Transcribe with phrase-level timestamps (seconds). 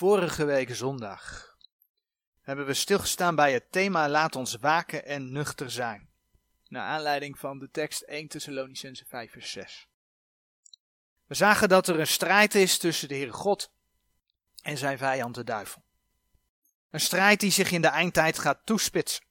[0.00, 1.56] Vorige week zondag
[2.40, 6.08] hebben we stilgestaan bij het thema Laat ons waken en nuchter zijn.
[6.68, 9.88] Naar aanleiding van de tekst 1 Thessalonicense 5 vers 6.
[11.26, 13.72] We zagen dat er een strijd is tussen de Heere God
[14.62, 15.82] en zijn vijand de duivel.
[16.90, 19.24] Een strijd die zich in de eindtijd gaat toespitsen.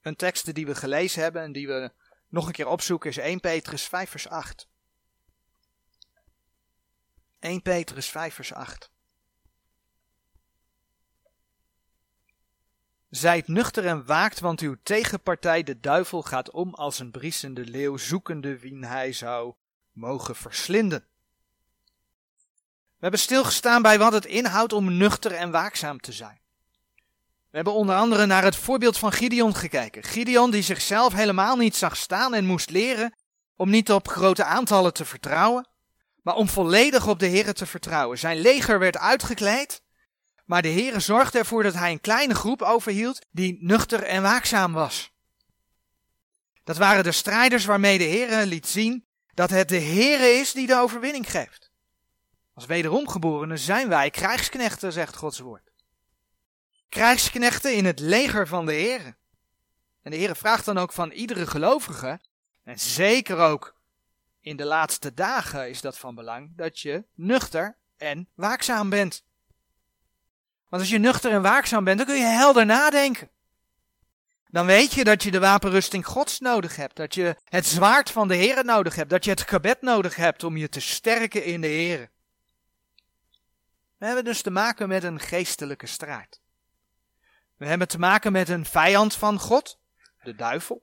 [0.00, 1.92] Een tekst die we gelezen hebben en die we
[2.28, 4.68] nog een keer opzoeken is 1 Petrus 5 vers 8.
[7.38, 8.90] 1 Petrus 5 vers 8.
[13.10, 17.96] Zijt nuchter en waakt, want uw tegenpartij de duivel gaat om als een briesende leeuw,
[17.96, 19.54] zoekende wien hij zou
[19.92, 21.04] mogen verslinden.
[23.00, 26.40] We hebben stilgestaan bij wat het inhoudt om nuchter en waakzaam te zijn.
[27.50, 30.02] We hebben onder andere naar het voorbeeld van Gideon gekeken.
[30.02, 33.14] Gideon die zichzelf helemaal niet zag staan en moest leren
[33.56, 35.68] om niet op grote aantallen te vertrouwen,
[36.22, 38.18] maar om volledig op de Heer te vertrouwen.
[38.18, 39.82] Zijn leger werd uitgekleed
[40.50, 44.72] maar de Heere zorgde ervoor dat hij een kleine groep overhield die nuchter en waakzaam
[44.72, 45.12] was.
[46.64, 50.66] Dat waren de strijders waarmee de Heere liet zien dat het de Heere is die
[50.66, 51.70] de overwinning geeft.
[52.54, 55.70] Als wederomgeborenen zijn wij krijgsknechten, zegt Gods woord.
[56.88, 59.16] Krijgsknechten in het leger van de Heere.
[60.02, 62.20] En de Heere vraagt dan ook van iedere gelovige,
[62.64, 63.76] en zeker ook
[64.40, 69.28] in de laatste dagen is dat van belang, dat je nuchter en waakzaam bent.
[70.70, 73.30] Want als je nuchter en waakzaam bent, dan kun je helder nadenken.
[74.48, 76.96] Dan weet je dat je de wapenrusting Gods nodig hebt.
[76.96, 79.10] Dat je het zwaard van de Heer nodig hebt.
[79.10, 82.10] Dat je het gebed nodig hebt om je te sterken in de Heer.
[83.96, 86.40] We hebben dus te maken met een geestelijke strijd.
[87.56, 89.78] We hebben te maken met een vijand van God,
[90.22, 90.82] de duivel.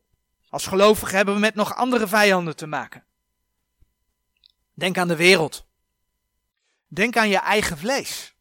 [0.50, 3.06] Als gelovigen hebben we met nog andere vijanden te maken.
[4.74, 5.66] Denk aan de wereld.
[6.88, 8.37] Denk aan je eigen vlees.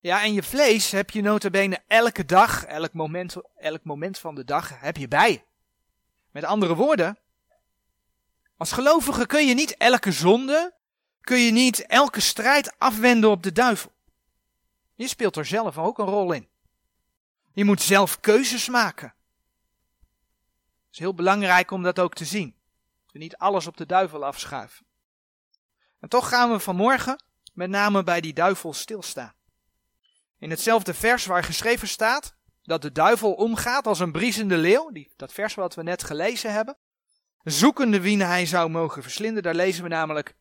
[0.00, 4.44] Ja, en je vlees heb je notabene elke dag, elk moment, elk moment van de
[4.44, 5.44] dag heb je bij
[6.30, 7.18] Met andere woorden,
[8.56, 10.74] als gelovige kun je niet elke zonde,
[11.20, 13.92] kun je niet elke strijd afwenden op de duivel.
[14.94, 16.48] Je speelt er zelf ook een rol in.
[17.52, 19.14] Je moet zelf keuzes maken.
[20.86, 22.54] Het is heel belangrijk om dat ook te zien.
[23.06, 24.86] Je niet alles op de duivel afschuiven.
[26.00, 27.22] En toch gaan we vanmorgen
[27.52, 29.34] met name bij die duivel stilstaan.
[30.40, 35.12] In hetzelfde vers waar geschreven staat dat de duivel omgaat als een briesende leeuw, die,
[35.16, 36.76] dat vers wat we net gelezen hebben,
[37.42, 40.34] zoekende wie hij zou mogen verslinden, daar lezen we namelijk,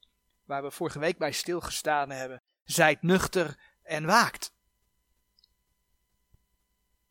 [0.46, 4.54] waar we vorige week bij stilgestaan hebben, zijt nuchter en waakt.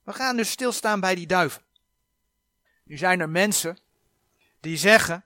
[0.03, 1.63] We gaan dus stilstaan bij die duivel.
[2.85, 3.79] Nu zijn er mensen
[4.61, 5.25] die zeggen,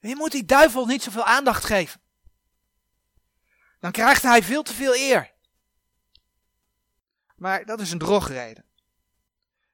[0.00, 2.00] je moet die duivel niet zoveel aandacht geven.
[3.80, 5.33] Dan krijgt hij veel te veel eer.
[7.34, 8.64] Maar dat is een drogreden.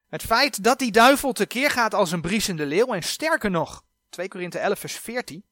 [0.08, 4.28] Het feit dat die duivel tekeer gaat als een briesende leeuw, en sterker nog, 2
[4.28, 5.44] Korinthe 11 vers 14,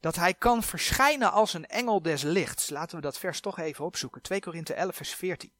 [0.00, 2.70] dat hij kan verschijnen als een engel des lichts.
[2.70, 4.22] Laten we dat vers toch even opzoeken.
[4.22, 5.52] 2 Korinthe 11 vers 14.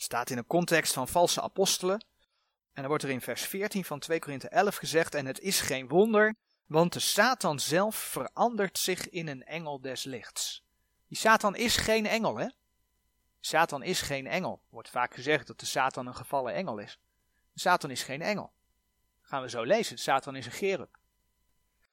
[0.00, 2.04] staat in een context van valse apostelen.
[2.72, 5.60] En dan wordt er in vers 14 van 2 Korinthe 11 gezegd, en het is
[5.60, 6.34] geen wonder
[6.68, 10.62] want de Satan zelf verandert zich in een engel des lichts.
[11.06, 12.48] Die Satan is geen engel, hè?
[13.40, 14.62] Satan is geen engel.
[14.70, 16.98] Wordt vaak gezegd dat de Satan een gevallen engel is.
[17.54, 18.52] Satan is geen engel.
[19.20, 19.98] gaan we zo lezen.
[19.98, 20.98] Satan is een gerub.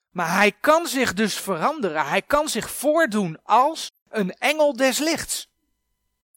[0.10, 2.08] Maar hij kan zich dus veranderen.
[2.08, 5.50] Hij kan zich voordoen als een engel des lichts.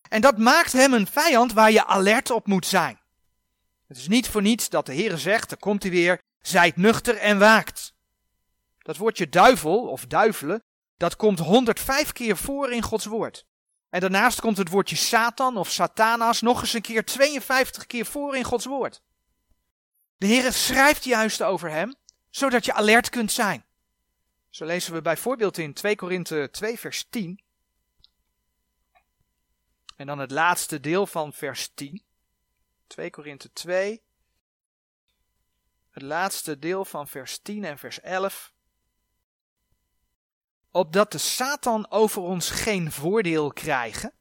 [0.09, 3.01] En dat maakt hem een vijand waar je alert op moet zijn.
[3.87, 7.17] Het is niet voor niets dat de Heer zegt, er komt hij weer, zijt nuchter
[7.17, 7.93] en waakt.
[8.89, 10.65] Dat woordje duivel of duivelen,
[10.97, 13.47] dat komt 105 keer voor in Gods woord.
[13.91, 18.37] En daarnaast komt het woordje Satan of Satanas nog eens een keer 52 keer voor
[18.37, 19.03] in Gods woord.
[20.17, 21.97] De Heer schrijft juist over hem,
[22.31, 23.65] zodat je alert kunt zijn.
[24.51, 27.43] Zo lezen we bijvoorbeeld in 2 Korinthe 2 vers 10.
[29.97, 32.03] En dan het laatste deel van vers 10.
[32.87, 34.03] 2 Korinthe 2.
[35.91, 38.57] Het laatste deel van vers 10 en vers 11
[40.79, 44.13] opdat de Satan over ons geen voordeel krijgen.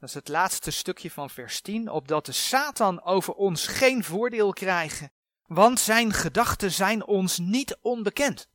[0.00, 1.90] Dat is het laatste stukje van vers 10.
[1.90, 5.10] Opdat de Satan over ons geen voordeel krijgen,
[5.46, 8.48] want zijn gedachten zijn ons niet onbekend.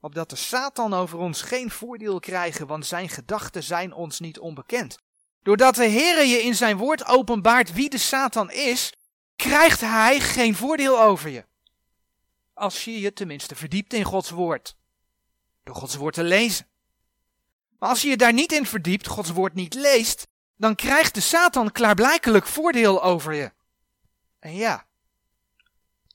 [0.00, 4.98] Opdat de Satan over ons geen voordeel krijgen, want zijn gedachten zijn ons niet onbekend.
[5.42, 8.92] Doordat de Heere je in zijn woord openbaart wie de Satan is,
[9.36, 11.44] krijgt hij geen voordeel over je.
[12.54, 14.76] Als je je tenminste verdiept in Gods woord.
[15.66, 16.66] Door Gods woord te lezen.
[17.78, 20.26] Maar als je je daar niet in verdiept, Gods woord niet leest,
[20.56, 23.52] dan krijgt de Satan klaarblijkelijk voordeel over je.
[24.38, 24.86] En ja,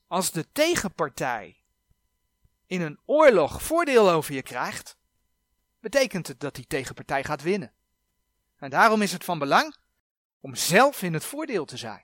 [0.07, 1.55] als de tegenpartij
[2.65, 4.97] in een oorlog voordeel over je krijgt,
[5.79, 7.73] betekent het dat die tegenpartij gaat winnen.
[8.57, 9.75] En daarom is het van belang
[10.39, 12.03] om zelf in het voordeel te zijn.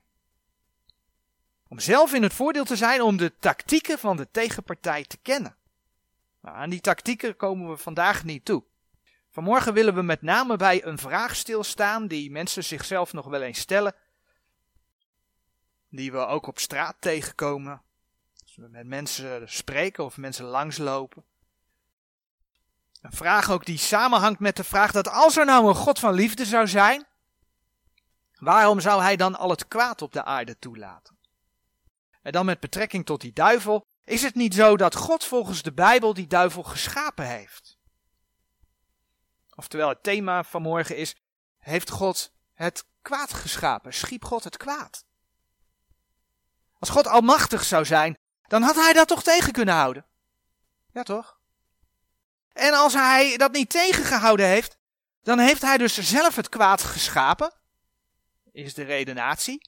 [1.68, 5.57] Om zelf in het voordeel te zijn om de tactieken van de tegenpartij te kennen.
[6.40, 8.64] Nou, aan die tactieken komen we vandaag niet toe.
[9.30, 13.58] Vanmorgen willen we met name bij een vraag stilstaan die mensen zichzelf nog wel eens
[13.58, 13.94] stellen.
[15.88, 17.82] Die we ook op straat tegenkomen.
[18.42, 21.24] Als we met mensen spreken of mensen langslopen.
[23.00, 26.14] Een vraag ook die samenhangt met de vraag dat als er nou een God van
[26.14, 27.06] liefde zou zijn,
[28.38, 31.16] waarom zou hij dan al het kwaad op de aarde toelaten?
[32.22, 35.72] En dan met betrekking tot die duivel, is het niet zo dat God volgens de
[35.72, 37.78] Bijbel die duivel geschapen heeft?
[39.54, 41.16] Oftewel, het thema van morgen is:
[41.58, 43.94] Heeft God het kwaad geschapen?
[43.94, 45.04] Schiep God het kwaad?
[46.78, 50.06] Als God almachtig zou zijn, dan had hij dat toch tegen kunnen houden?
[50.92, 51.38] Ja, toch?
[52.52, 54.78] En als hij dat niet tegengehouden heeft,
[55.22, 57.54] dan heeft hij dus zelf het kwaad geschapen,
[58.52, 59.67] is de redenatie.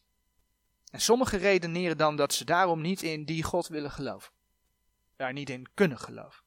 [0.91, 4.33] En sommigen redeneren dan dat ze daarom niet in die God willen geloven.
[5.17, 6.43] Daar niet in kunnen geloven.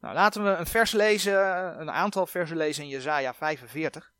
[0.00, 1.34] Nou, laten we een vers lezen,
[1.80, 4.12] een aantal versen lezen in Jesaja 45.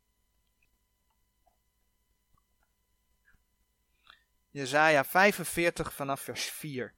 [4.51, 6.93] Jesaja 45 vanaf vers 4.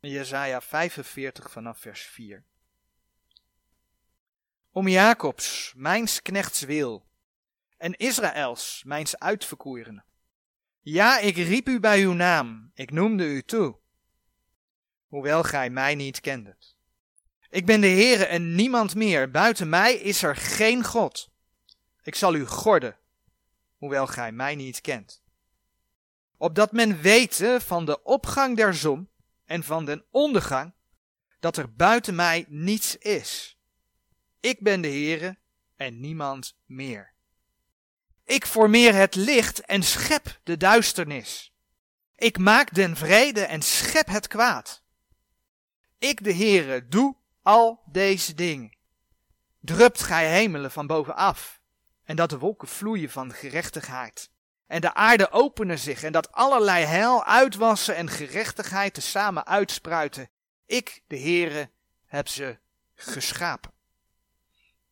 [0.00, 2.44] Jesaja 45 vanaf vers 4.
[4.70, 7.09] Om Jacobs, mijns knechts wil,
[7.80, 10.02] en Israëls, mijns uitverkorene.
[10.80, 13.76] Ja, ik riep u bij uw naam, ik noemde u toe,
[15.06, 16.76] hoewel gij mij niet kendet.
[17.50, 21.30] Ik ben de Heere en niemand meer, buiten mij is er geen God.
[22.02, 22.96] Ik zal u gorden,
[23.76, 25.22] hoewel gij mij niet kent.
[26.36, 29.08] Opdat men wete van de opgang der zon
[29.44, 30.72] en van den ondergang,
[31.38, 33.58] dat er buiten mij niets is.
[34.40, 35.38] Ik ben de Heere
[35.76, 37.18] en niemand meer.
[38.30, 41.52] Ik formeer het licht en schep de duisternis.
[42.16, 44.82] Ik maak den vrede en schep het kwaad.
[45.98, 48.76] Ik, de Heere, doe al deze dingen.
[49.60, 51.60] Drupt gij hemelen van bovenaf,
[52.04, 54.30] en dat de wolken vloeien van gerechtigheid.
[54.66, 60.30] En de aarde openen zich, en dat allerlei heil uitwassen en gerechtigheid tezamen uitspruiten.
[60.66, 61.70] Ik, de Heere,
[62.06, 62.58] heb ze
[62.94, 63.72] geschapen.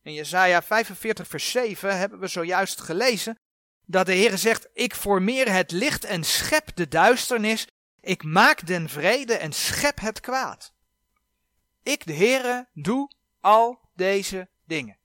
[0.09, 3.39] In Jesaja 45 vers 7 hebben we zojuist gelezen
[3.85, 7.67] dat de Heere zegt, ik formeer het licht en schep de duisternis,
[8.01, 10.73] ik maak den vrede en schep het kwaad.
[11.83, 14.97] Ik, de Heere, doe al deze dingen.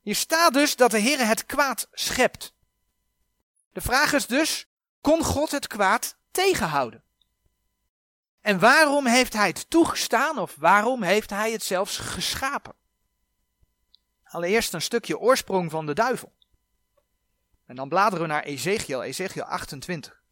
[0.00, 2.54] Hier staat dus dat de Heere het kwaad schept.
[3.72, 4.66] De vraag is dus,
[5.00, 7.03] kon God het kwaad tegenhouden?
[8.44, 12.74] En waarom heeft hij het toegestaan of waarom heeft hij het zelfs geschapen?
[14.24, 16.34] Allereerst een stukje oorsprong van de duivel.
[17.66, 20.22] En dan bladeren we naar Ezekiel, Ezekiel 28.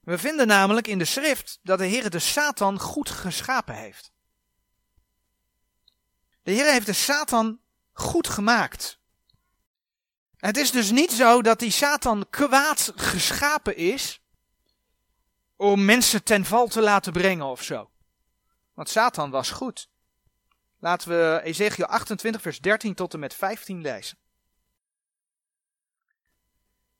[0.00, 4.12] We vinden namelijk in de schrift dat de Heer de Satan goed geschapen heeft.
[6.42, 7.60] De Heer heeft de Satan
[7.92, 9.00] goed gemaakt.
[10.46, 14.20] Het is dus niet zo dat die Satan kwaad geschapen is
[15.56, 17.90] om mensen ten val te laten brengen of zo.
[18.74, 19.88] Want Satan was goed.
[20.78, 24.18] Laten we Ezekiel 28 vers 13 tot en met 15 lezen.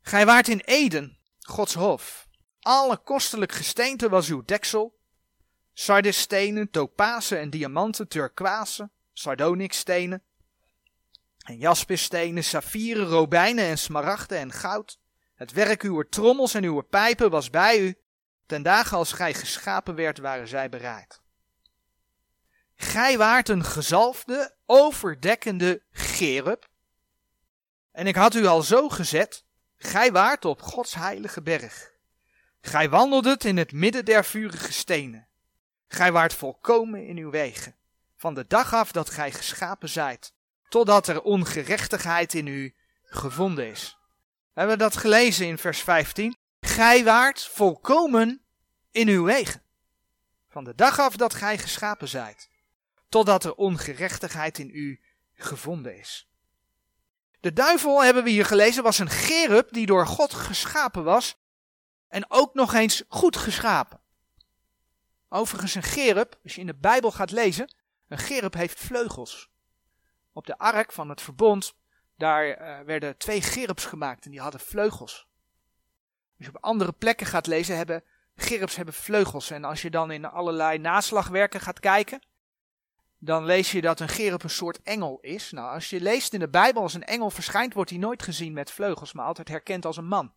[0.00, 2.28] Gij waart in Eden, Gods hof.
[2.60, 4.98] Alle kostelijk gesteente was uw deksel.
[5.72, 10.22] Sardisstenen, topazen en diamanten, turkooizen, sardonikstenen,
[11.46, 14.98] en jaspisstenen, saffieren, robijnen en smaragden en goud.
[15.34, 17.96] Het werk uw trommels en uw pijpen was bij u.
[18.46, 21.20] Ten dagen als gij geschapen werd, waren zij bereid.
[22.74, 26.68] Gij waart een gezalfde, overdekkende gerub.
[27.92, 29.44] En ik had u al zo gezet,
[29.76, 31.90] gij waart op Gods heilige berg.
[32.60, 35.26] Gij wandeldet in het midden der vurige stenen.
[35.88, 37.76] Gij waart volkomen in uw wegen,
[38.16, 40.34] van de dag af dat gij geschapen zijt,
[40.68, 43.98] totdat er ongerechtigheid in u gevonden is.
[44.52, 46.36] We hebben dat gelezen in vers 15.
[46.60, 48.42] Gij waart volkomen
[48.90, 49.62] in uw wegen,
[50.48, 52.48] van de dag af dat gij geschapen zijt,
[53.08, 55.00] totdat er ongerechtigheid in u
[55.34, 56.28] gevonden is.
[57.40, 61.36] De duivel, hebben we hier gelezen, was een gerub die door God geschapen was
[62.08, 64.00] en ook nog eens goed geschapen.
[65.28, 67.74] Overigens een gerub, als je in de Bijbel gaat lezen,
[68.08, 69.50] een gerub heeft vleugels.
[70.36, 71.74] Op de ark van het verbond,
[72.16, 75.26] daar uh, werden twee gerubs gemaakt en die hadden vleugels.
[76.38, 79.50] Als je op andere plekken gaat lezen, hebben gerubs hebben vleugels.
[79.50, 82.20] En als je dan in allerlei naslagwerken gaat kijken,
[83.18, 85.50] dan lees je dat een gerub een soort engel is.
[85.50, 88.52] Nou, als je leest in de Bijbel als een engel verschijnt, wordt hij nooit gezien
[88.52, 90.32] met vleugels, maar altijd herkend als een man.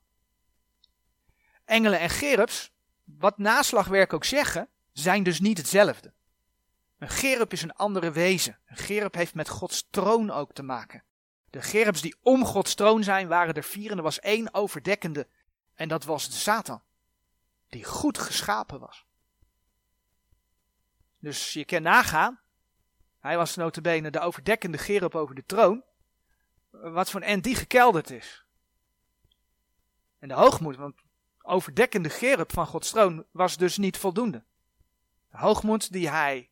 [1.65, 2.71] Engelen en gerubs,
[3.03, 6.13] wat naslagwerken ook zeggen, zijn dus niet hetzelfde.
[6.99, 8.59] Een gerub is een andere wezen.
[8.65, 11.03] Een gerub heeft met Gods troon ook te maken.
[11.49, 15.27] De gerubs die om Gods troon zijn, waren er vier en er was één overdekkende.
[15.73, 16.81] En dat was de Satan.
[17.67, 19.05] Die goed geschapen was.
[21.19, 22.39] Dus je kan nagaan.
[23.19, 25.83] Hij was notabene de overdekkende gerub over de troon.
[26.69, 28.45] Wat voor een end die gekelderd is.
[30.19, 30.95] En de hoogmoed, want
[31.41, 34.43] overdekkende gerub van Gods troon was dus niet voldoende.
[35.31, 36.48] De hoogmoed die hij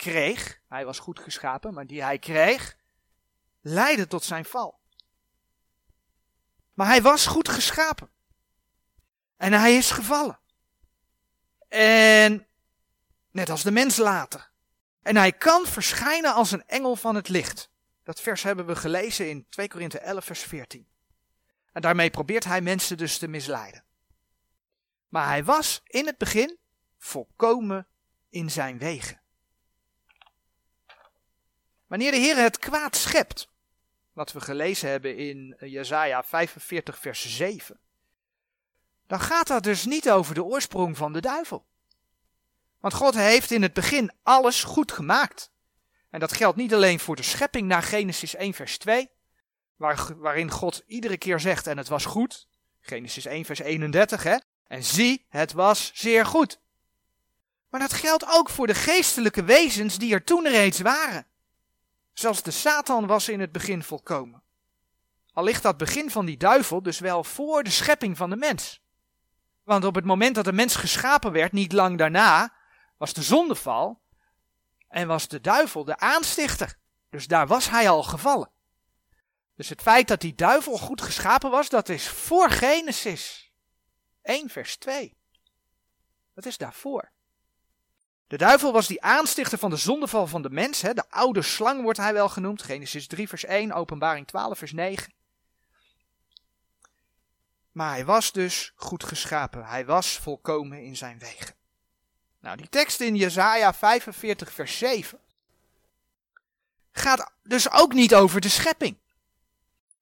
[0.00, 2.76] kreeg, hij was goed geschapen, maar die hij kreeg,
[3.60, 4.80] leidde tot zijn val.
[6.74, 8.10] Maar hij was goed geschapen.
[9.36, 10.40] En hij is gevallen.
[11.68, 12.46] En
[13.30, 14.50] net als de mens later.
[15.02, 17.70] En hij kan verschijnen als een engel van het licht.
[18.02, 20.88] Dat vers hebben we gelezen in 2 Korinthe 11, vers 14.
[21.72, 23.84] En daarmee probeert hij mensen dus te misleiden.
[25.08, 26.58] Maar hij was in het begin
[26.98, 27.86] volkomen
[28.28, 29.19] in zijn wegen.
[31.90, 33.48] Wanneer de Heer het kwaad schept,
[34.12, 37.80] wat we gelezen hebben in Jesaja 45 vers 7,
[39.06, 41.64] dan gaat dat dus niet over de oorsprong van de duivel.
[42.80, 45.50] Want God heeft in het begin alles goed gemaakt.
[46.10, 49.10] En dat geldt niet alleen voor de schepping naar Genesis 1 vers 2,
[49.76, 52.48] waar, waarin God iedere keer zegt en het was goed.
[52.80, 54.36] Genesis 1 vers 31 hè.
[54.66, 56.60] En zie, het was zeer goed.
[57.68, 61.28] Maar dat geldt ook voor de geestelijke wezens die er toen reeds waren.
[62.20, 64.42] Zelfs de Satan was in het begin volkomen.
[65.32, 68.82] Al ligt dat begin van die duivel dus wel voor de schepping van de mens.
[69.62, 72.54] Want op het moment dat de mens geschapen werd, niet lang daarna,
[72.96, 74.02] was de zondeval
[74.88, 76.78] en was de duivel de aanstichter.
[77.10, 78.50] Dus daar was hij al gevallen.
[79.54, 83.52] Dus het feit dat die duivel goed geschapen was, dat is voor Genesis
[84.22, 85.16] 1 vers 2.
[86.34, 87.12] Dat is daarvoor.
[88.30, 90.82] De duivel was die aanstichter van de zondeval van de mens.
[90.82, 90.94] Hè?
[90.94, 92.62] De oude slang wordt hij wel genoemd.
[92.62, 95.12] Genesis 3 vers 1, openbaring 12 vers 9.
[97.72, 99.64] Maar hij was dus goed geschapen.
[99.64, 101.54] Hij was volkomen in zijn wegen.
[102.40, 105.18] Nou, die tekst in Jesaja 45 vers 7
[106.92, 108.96] gaat dus ook niet over de schepping.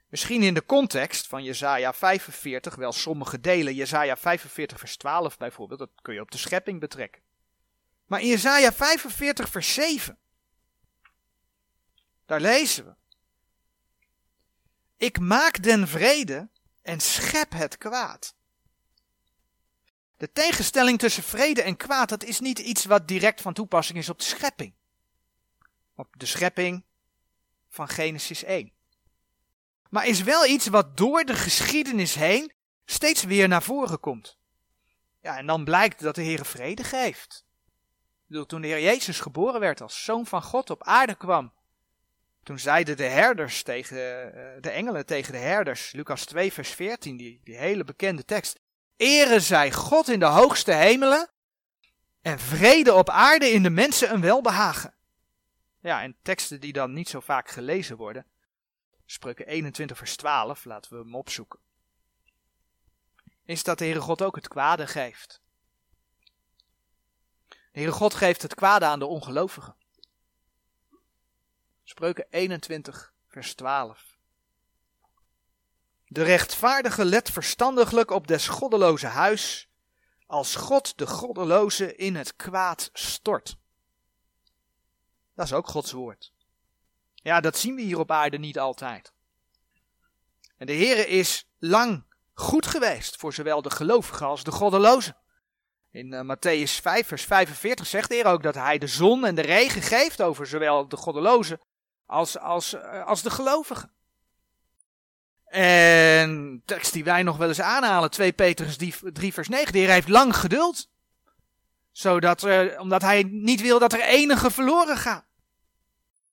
[0.08, 3.74] Misschien in de context van Jesaja 45 wel sommige delen.
[3.74, 7.26] Jesaja 45 vers 12 bijvoorbeeld, dat kun je op de schepping betrekken.
[8.08, 10.18] Maar in Jesaja 45 vers 7,
[12.26, 12.94] daar lezen we.
[14.96, 16.48] Ik maak den vrede
[16.82, 18.34] en schep het kwaad.
[20.16, 24.08] De tegenstelling tussen vrede en kwaad, dat is niet iets wat direct van toepassing is
[24.08, 24.72] op de schepping.
[25.94, 26.84] Op de schepping
[27.68, 28.72] van Genesis 1.
[29.90, 32.52] Maar is wel iets wat door de geschiedenis heen
[32.84, 34.38] steeds weer naar voren komt.
[35.20, 37.46] Ja, en dan blijkt dat de Heer vrede geeft.
[38.28, 41.52] Bedoel, toen de Heer Jezus geboren werd als zoon van God op aarde kwam,
[42.42, 43.96] toen zeiden de herders tegen
[44.32, 48.60] eh, de engelen tegen de herders, Lucas 2 vers 14, die, die hele bekende tekst.
[48.96, 51.30] Ere zij God in de hoogste hemelen
[52.22, 54.94] en vrede op aarde in de mensen een welbehagen.
[55.80, 58.26] Ja, en teksten die dan niet zo vaak gelezen worden.
[59.06, 61.58] Spreuken 21 vers 12, laten we hem opzoeken.
[63.44, 65.40] Is dat de Heere God ook het kwade geeft.
[67.72, 69.76] De Heere God geeft het kwade aan de ongelovigen.
[71.84, 74.16] Spreuken 21, vers 12.
[76.06, 79.68] De rechtvaardige let verstandiglijk op des goddeloze huis,
[80.26, 83.56] als God de goddeloze in het kwaad stort.
[85.34, 86.32] Dat is ook Gods woord.
[87.14, 89.12] Ja, dat zien we hier op aarde niet altijd.
[90.56, 95.16] En de Heere is lang goed geweest voor zowel de gelovigen als de goddelozen.
[95.90, 99.34] In uh, Matthäus 5, vers 45 zegt de Heer ook dat Hij de zon en
[99.34, 101.60] de regen geeft over zowel de goddelozen
[102.06, 103.92] als, als, eh, als de gelovigen.
[105.44, 108.76] En tekst die wij nog wel eens aanhalen, 2 Petrus
[109.12, 110.88] 3 vers 9, de Heer heeft lang geduld.
[111.92, 115.24] Zodat, uh, omdat hij niet wil dat er enige verloren gaat.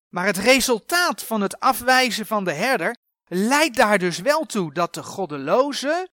[0.10, 2.96] Maar het resultaat van het afwijzen van de herder
[3.28, 6.10] leidt daar dus wel toe dat de goddelozen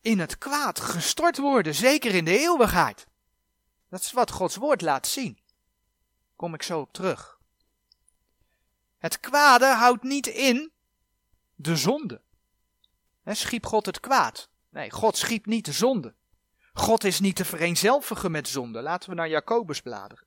[0.00, 3.06] in het kwaad gestort worden, zeker in de eeuwigheid.
[3.88, 5.38] Dat is wat Gods woord laat zien.
[6.36, 7.38] Kom ik zo op terug.
[8.98, 10.72] Het kwade houdt niet in
[11.54, 12.20] de zonde.
[13.24, 14.48] schiep God het kwaad?
[14.68, 16.14] Nee, God schiep niet de zonde.
[16.72, 18.82] God is niet te vereenzelvigen met zonde.
[18.82, 20.26] Laten we naar Jacobus bladeren.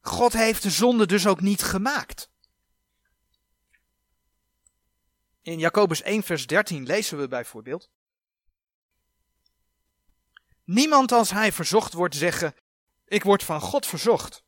[0.00, 2.28] God heeft de zonde dus ook niet gemaakt.
[5.44, 7.90] In Jacobus 1, vers 13 lezen we bijvoorbeeld.
[10.64, 12.54] Niemand als hij verzocht wordt zeggen,
[13.06, 14.44] ik word van God verzocht.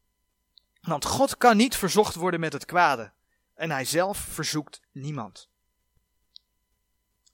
[0.81, 3.13] Want God kan niet verzocht worden met het kwade.
[3.55, 5.49] En hij zelf verzoekt niemand.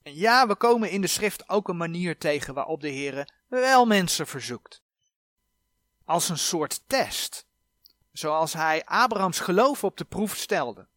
[0.03, 3.87] En ja, we komen in de schrift ook een manier tegen waarop de Heer wel
[3.87, 4.83] mensen verzoekt.
[6.05, 7.47] Als een soort test.
[8.13, 10.89] Zoals hij Abrahams geloof op de proef stelde.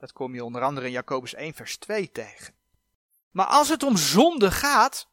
[0.00, 2.54] Dat kom je onder andere in Jacobus 1 vers 2 tegen.
[3.30, 5.08] Maar als het om zonde gaat,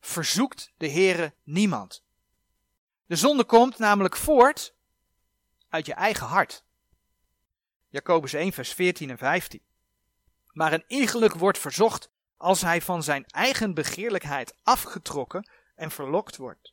[0.00, 2.02] verzoekt de Heere niemand.
[3.06, 4.74] De zonde komt namelijk voort
[5.68, 6.64] uit je eigen hart.
[7.88, 9.62] Jacobus 1 vers 14 en 15.
[10.52, 16.72] Maar een iegelijk wordt verzocht als hij van zijn eigen begeerlijkheid afgetrokken en verlokt wordt.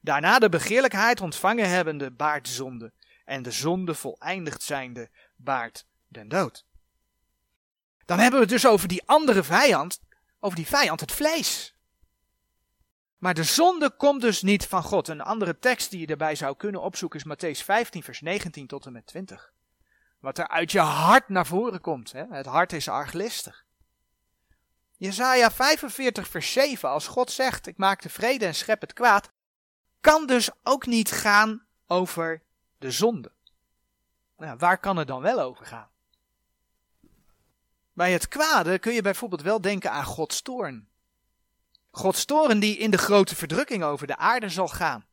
[0.00, 2.92] Daarna de begeerlijkheid ontvangen hebbende baart zonde,
[3.24, 6.64] en de zonde voleindigd zijnde baart den dood.
[8.04, 10.00] Dan hebben we het dus over die andere vijand,
[10.40, 11.74] over die vijand, het vlees.
[13.18, 15.08] Maar de zonde komt dus niet van God.
[15.08, 18.86] Een andere tekst die je erbij zou kunnen opzoeken is Matthäus 15, vers 19 tot
[18.86, 19.52] en met 20.
[20.20, 22.12] Wat er uit je hart naar voren komt.
[22.12, 22.24] Hè?
[22.30, 23.64] Het hart is arglistig.
[24.96, 29.30] Jezaja 45, vers 7, als God zegt, ik maak de vrede en schep het kwaad,
[30.00, 32.42] kan dus ook niet gaan over
[32.78, 33.32] de zonde.
[34.36, 35.91] Nou, waar kan het dan wel over gaan?
[38.02, 40.88] Bij het kwade kun je bijvoorbeeld wel denken aan Gods toorn.
[41.90, 45.06] Gods toorn die in de grote verdrukking over de aarde zal gaan.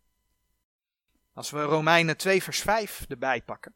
[1.34, 3.74] Als we Romeinen 2 vers 5 erbij pakken.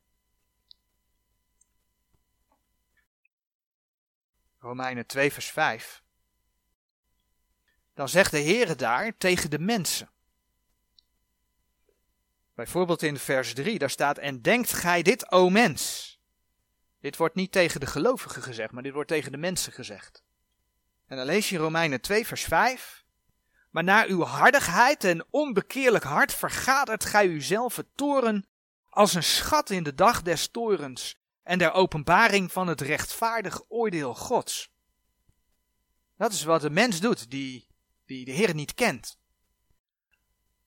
[4.59, 6.03] Romeinen 2 vers 5.
[7.93, 10.09] Dan zegt de Heere daar tegen de mensen.
[12.53, 16.12] Bijvoorbeeld in vers 3, daar staat: En denkt gij dit, o mens?
[17.03, 20.23] Dit wordt niet tegen de gelovigen gezegd, maar dit wordt tegen de mensen gezegd.
[21.07, 23.03] En dan lees je Romeinen 2, vers 5.
[23.69, 28.47] Maar naar uw hardigheid en onbekeerlijk hart vergadert gij uzelf het toren
[28.89, 34.15] als een schat in de dag des torens en der openbaring van het rechtvaardig oordeel
[34.15, 34.71] Gods.
[36.17, 37.67] Dat is wat de mens doet die,
[38.05, 39.17] die de Heer niet kent.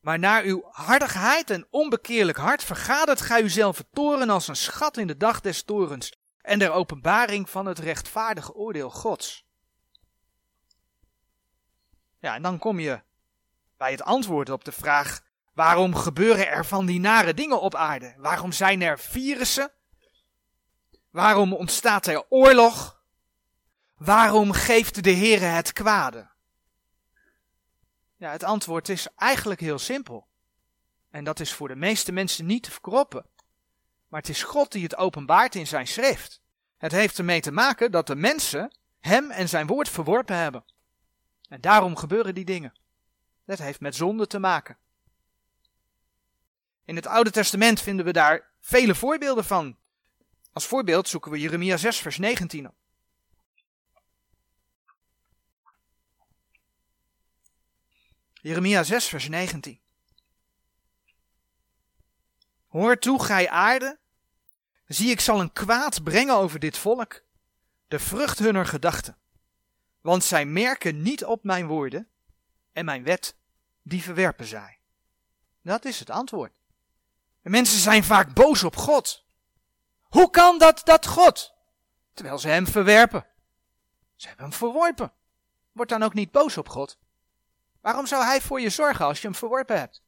[0.01, 4.97] Maar naar uw hardigheid en onbekeerlijk hart vergadert gij uzelf het toren als een schat
[4.97, 9.47] in de dag des torens en der openbaring van het rechtvaardige oordeel Gods.
[12.19, 13.01] Ja, en dan kom je
[13.77, 15.21] bij het antwoord op de vraag:
[15.53, 18.15] waarom gebeuren er van die nare dingen op aarde?
[18.17, 19.73] Waarom zijn er virussen?
[21.11, 23.01] Waarom ontstaat er oorlog?
[23.97, 26.29] Waarom geeft de Heere het kwade?
[28.17, 30.27] Ja, het antwoord is eigenlijk heel simpel.
[31.11, 33.27] En dat is voor de meeste mensen niet te verkroppen.
[34.09, 36.41] Maar het is God die het openbaart in zijn schrift.
[36.77, 40.65] Het heeft ermee te maken dat de mensen hem en zijn woord verworpen hebben.
[41.49, 42.75] En daarom gebeuren die dingen.
[43.45, 44.79] Dat heeft met zonde te maken.
[46.85, 49.77] In het Oude Testament vinden we daar vele voorbeelden van.
[50.53, 52.75] Als voorbeeld zoeken we Jeremia 6, vers 19 op.
[58.33, 59.81] Jeremia 6, vers 19.
[62.77, 63.99] Hoor toe, gij aarde,
[64.87, 67.23] zie ik zal een kwaad brengen over dit volk,
[67.89, 69.17] de vrucht hunner gedachten.
[70.01, 72.09] Want zij merken niet op mijn woorden
[72.73, 73.37] en mijn wet,
[73.83, 74.79] die verwerpen zij.
[75.63, 76.61] Dat is het antwoord.
[77.43, 79.25] De mensen zijn vaak boos op God.
[80.01, 81.55] Hoe kan dat dat God?
[82.15, 83.27] Terwijl ze hem verwerpen.
[84.17, 85.13] Ze hebben hem verworpen.
[85.73, 86.99] Word dan ook niet boos op God.
[87.81, 90.05] Waarom zou hij voor je zorgen als je hem verworpen hebt?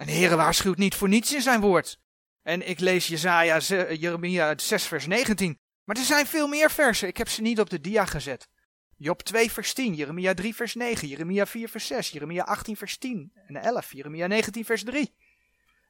[0.00, 1.98] En de Heer waarschuwt niet voor niets in zijn woord.
[2.42, 3.58] En ik lees Jezaja,
[3.94, 5.58] Jeremia 6 vers 19.
[5.84, 7.08] Maar er zijn veel meer versen.
[7.08, 8.48] Ik heb ze niet op de dia gezet.
[8.96, 12.98] Job 2 vers 10, Jeremia 3 vers 9, Jeremia 4 vers 6, Jeremia 18 vers
[12.98, 15.14] 10 en 11, Jeremia 19 vers 3.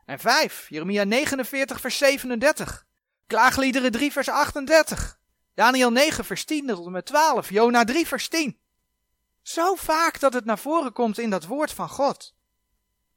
[0.05, 2.87] En 5, Jeremia 49 vers 37,
[3.27, 5.21] Klaagliederen 3 vers 38,
[5.55, 8.59] Daniel 9 vers 10 tot en met 12, Jona 3 vers 10.
[9.43, 12.39] Zo vaak dat het naar voren komt in dat woord van God.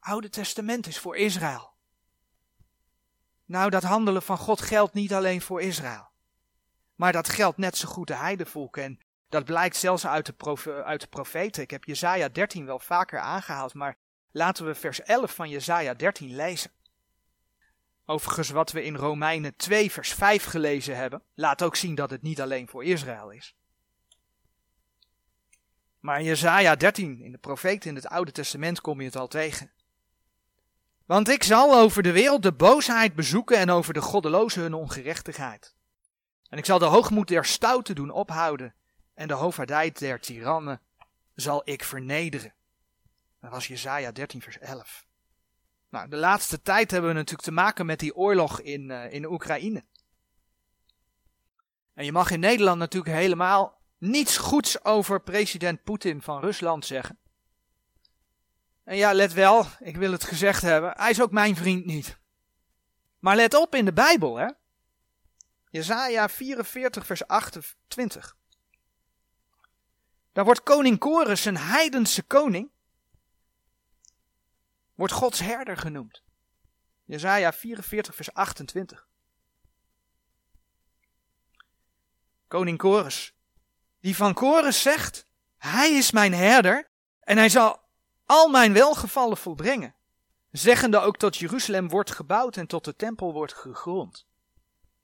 [0.03, 1.73] Oude Testament is voor Israël.
[3.45, 6.07] Nou, dat handelen van God geldt niet alleen voor Israël.
[6.95, 8.83] Maar dat geldt net zo goed de heidevolken.
[8.83, 11.63] En dat blijkt zelfs uit de, uit de profeten.
[11.63, 13.97] Ik heb Jezaja 13 wel vaker aangehaald, maar
[14.31, 16.71] laten we vers 11 van Jezaja 13 lezen.
[18.05, 22.21] Overigens, wat we in Romeinen 2, vers 5 gelezen hebben, laat ook zien dat het
[22.21, 23.55] niet alleen voor Israël is.
[25.99, 29.27] Maar in Jezaja 13, in de profeet in het Oude Testament, kom je het al
[29.27, 29.71] tegen.
[31.05, 35.75] Want ik zal over de wereld de boosheid bezoeken en over de goddelozen hun ongerechtigheid.
[36.49, 38.73] En ik zal de hoogmoed der stouten doen ophouden
[39.13, 40.81] en de hoofdvaardheid der tirannen
[41.35, 42.53] zal ik vernederen.
[43.41, 45.05] Dat was Jezaja 13 vers 11.
[45.89, 49.25] Nou, de laatste tijd hebben we natuurlijk te maken met die oorlog in, uh, in
[49.25, 49.83] Oekraïne.
[51.93, 57.17] En je mag in Nederland natuurlijk helemaal niets goeds over president Poetin van Rusland zeggen.
[58.83, 62.17] En ja, let wel, ik wil het gezegd hebben, hij is ook mijn vriend niet.
[63.19, 64.47] Maar let op in de Bijbel, hè.
[65.69, 68.35] Jezaja 44 vers 28.
[70.31, 72.71] Daar wordt koning Kores, een heidense koning,
[74.93, 76.23] wordt Gods herder genoemd.
[77.03, 79.07] Jezaja 44 vers 28.
[82.47, 83.33] Koning Kores,
[83.99, 87.82] die van Kores zegt, hij is mijn herder en hij zal
[88.33, 89.95] al mijn welgevallen volbrengen.
[90.51, 94.25] Zeggende ook tot Jeruzalem wordt gebouwd en tot de tempel wordt gegrond.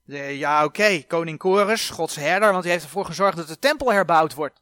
[0.05, 4.33] Ja, oké, koning Kores, Gods herder, want hij heeft ervoor gezorgd dat de tempel herbouwd
[4.33, 4.61] wordt.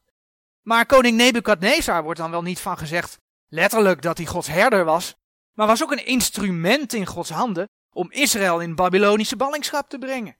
[0.61, 5.15] Maar koning Nebukadnezar wordt dan wel niet van gezegd, letterlijk dat hij Gods herder was,
[5.53, 10.37] maar was ook een instrument in Gods handen om Israël in Babylonische ballingschap te brengen.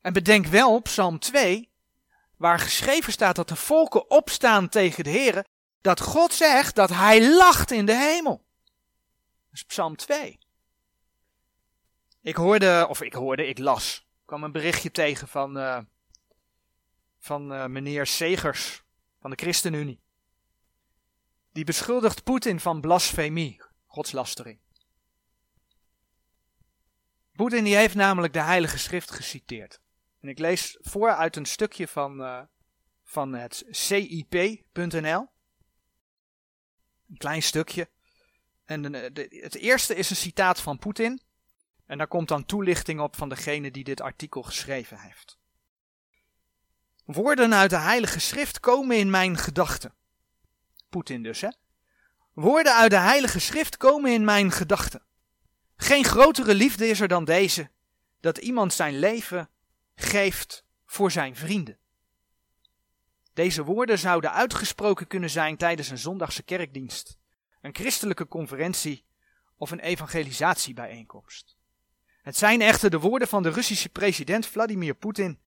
[0.00, 1.70] En bedenk wel, Psalm 2,
[2.36, 5.44] waar geschreven staat dat de volken opstaan tegen de Heer,
[5.86, 8.44] dat God zegt dat hij lacht in de hemel.
[9.44, 10.38] Dat is Psalm 2.
[12.20, 15.78] Ik hoorde, of ik hoorde, ik las, ik kwam een berichtje tegen van, uh,
[17.18, 18.82] van uh, meneer Segers
[19.20, 20.00] van de ChristenUnie.
[21.52, 24.58] Die beschuldigt Poetin van blasfemie, godslastering.
[27.32, 29.80] Poetin die heeft namelijk de Heilige Schrift geciteerd.
[30.20, 32.42] En ik lees voor uit een stukje van, uh,
[33.04, 35.34] van het CIP.nl.
[37.10, 37.88] Een klein stukje.
[38.64, 41.20] En de, het eerste is een citaat van Poetin.
[41.86, 45.38] En daar komt dan toelichting op van degene die dit artikel geschreven heeft.
[47.04, 49.94] Woorden uit de Heilige Schrift komen in mijn gedachten.
[50.88, 51.48] Poetin dus, hè?
[52.32, 55.02] Woorden uit de Heilige Schrift komen in mijn gedachten.
[55.76, 57.70] Geen grotere liefde is er dan deze:
[58.20, 59.48] dat iemand zijn leven
[59.94, 61.78] geeft voor zijn vrienden.
[63.36, 67.18] Deze woorden zouden uitgesproken kunnen zijn tijdens een zondagse kerkdienst,
[67.60, 69.04] een christelijke conferentie
[69.56, 71.56] of een evangelisatiebijeenkomst.
[72.22, 75.38] Het zijn echter de woorden van de Russische president Vladimir Poetin.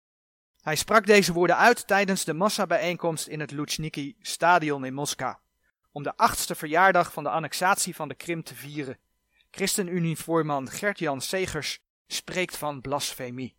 [0.62, 5.36] Hij sprak deze woorden uit tijdens de massabijeenkomst in het Luzhniki stadion in Moskou,
[5.92, 8.98] om de achtste verjaardag van de annexatie van de Krim te vieren.
[9.52, 13.56] ChristenUnie-voorman Gert-Jan Segers spreekt van blasfemie.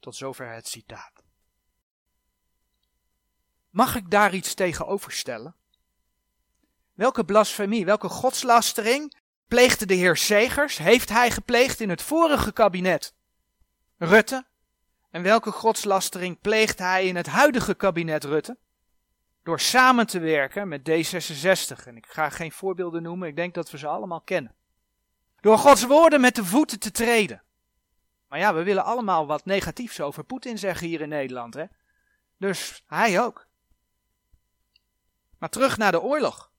[0.00, 1.21] Tot zover het citaat.
[3.72, 5.54] Mag ik daar iets tegenover stellen?
[6.92, 9.16] Welke blasfemie, welke godslastering
[9.48, 13.14] pleegde de heer Segers, heeft hij gepleegd in het vorige kabinet?
[13.98, 14.46] Rutte?
[15.10, 18.56] En welke godslastering pleegt hij in het huidige kabinet Rutte?
[19.42, 21.86] Door samen te werken met D66.
[21.86, 24.54] En ik ga geen voorbeelden noemen, ik denk dat we ze allemaal kennen.
[25.40, 27.42] Door Gods woorden met de voeten te treden.
[28.28, 31.64] Maar ja, we willen allemaal wat negatiefs over Poetin zeggen hier in Nederland, hè?
[32.38, 33.50] Dus hij ook.
[35.42, 36.50] Maar terug naar de oorlog.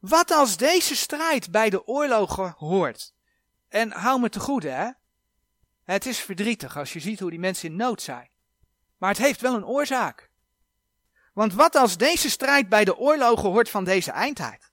[0.00, 3.14] Wat als deze strijd bij de oorlogen hoort?
[3.68, 4.90] En hou me te goede, hè?
[5.82, 8.30] Het is verdrietig als je ziet hoe die mensen in nood zijn.
[8.96, 10.30] Maar het heeft wel een oorzaak.
[11.32, 14.72] Want wat als deze strijd bij de oorlogen hoort van deze eindtijd?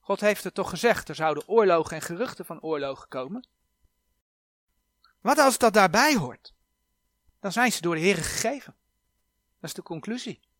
[0.00, 3.48] God heeft het toch gezegd, er zouden oorlogen en geruchten van oorlogen komen.
[5.20, 6.54] Wat als dat daarbij hoort?
[7.40, 8.74] Dan zijn ze door de Heer gegeven.
[9.60, 10.52] Dat is de conclusie.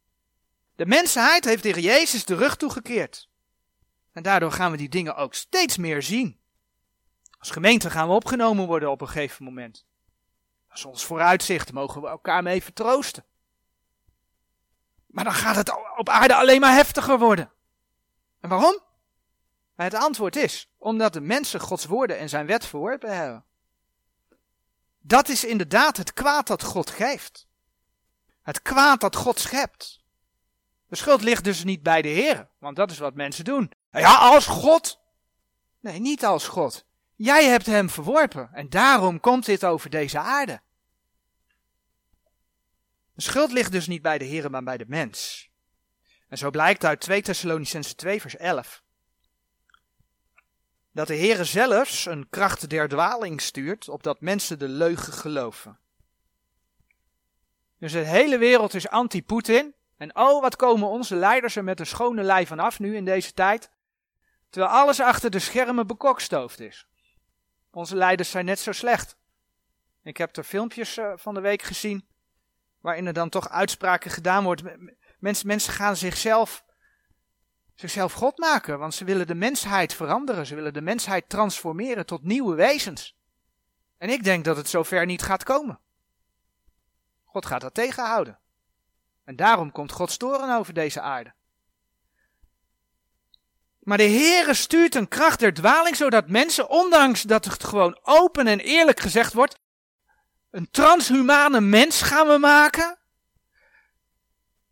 [0.74, 3.28] De mensheid heeft tegen Jezus de rug toegekeerd.
[4.12, 6.40] En daardoor gaan we die dingen ook steeds meer zien.
[7.38, 9.86] Als gemeente gaan we opgenomen worden op een gegeven moment.
[10.72, 13.24] Is ons vooruitzicht, mogen we elkaar mee vertroosten.
[15.06, 17.52] Maar dan gaat het op aarde alleen maar heftiger worden.
[18.40, 18.82] En waarom?
[19.74, 23.44] het antwoord is, omdat de mensen Gods woorden en zijn wet verworpen hebben.
[25.00, 27.46] Dat is inderdaad het kwaad dat God geeft.
[28.42, 30.03] Het kwaad dat God schept.
[30.94, 33.70] De schuld ligt dus niet bij de Heer, want dat is wat mensen doen.
[33.90, 35.00] Ja, als God.
[35.80, 36.84] Nee, niet als God.
[37.14, 40.60] Jij hebt hem verworpen en daarom komt dit over deze aarde.
[43.14, 45.48] De schuld ligt dus niet bij de Heer, maar bij de mens.
[46.28, 48.82] En zo blijkt uit 2 Thessalonicense 2 vers 11
[50.92, 55.78] dat de Heere zelfs een kracht der dwaling stuurt, opdat mensen de leugen geloven.
[57.78, 59.74] Dus de hele wereld is anti-Poetin.
[60.04, 63.04] En oh, wat komen onze leiders er met een schone lei van af nu in
[63.04, 63.70] deze tijd.
[64.50, 66.88] Terwijl alles achter de schermen bekokstoofd is.
[67.70, 69.16] Onze leiders zijn net zo slecht.
[70.02, 72.08] Ik heb er filmpjes uh, van de week gezien.
[72.80, 74.62] Waarin er dan toch uitspraken gedaan wordt.
[75.18, 76.64] Mensen, mensen gaan zichzelf
[77.74, 80.46] zichzelf God maken, want ze willen de mensheid veranderen.
[80.46, 83.16] Ze willen de mensheid transformeren tot nieuwe wezens.
[83.98, 85.80] En ik denk dat het zover niet gaat komen.
[87.24, 88.38] God gaat dat tegenhouden.
[89.24, 91.34] En daarom komt Gods toren over deze aarde.
[93.80, 98.46] Maar de Heere stuurt een kracht der dwaling, zodat mensen, ondanks dat het gewoon open
[98.46, 99.58] en eerlijk gezegd wordt,
[100.50, 102.98] een transhumane mens gaan we maken,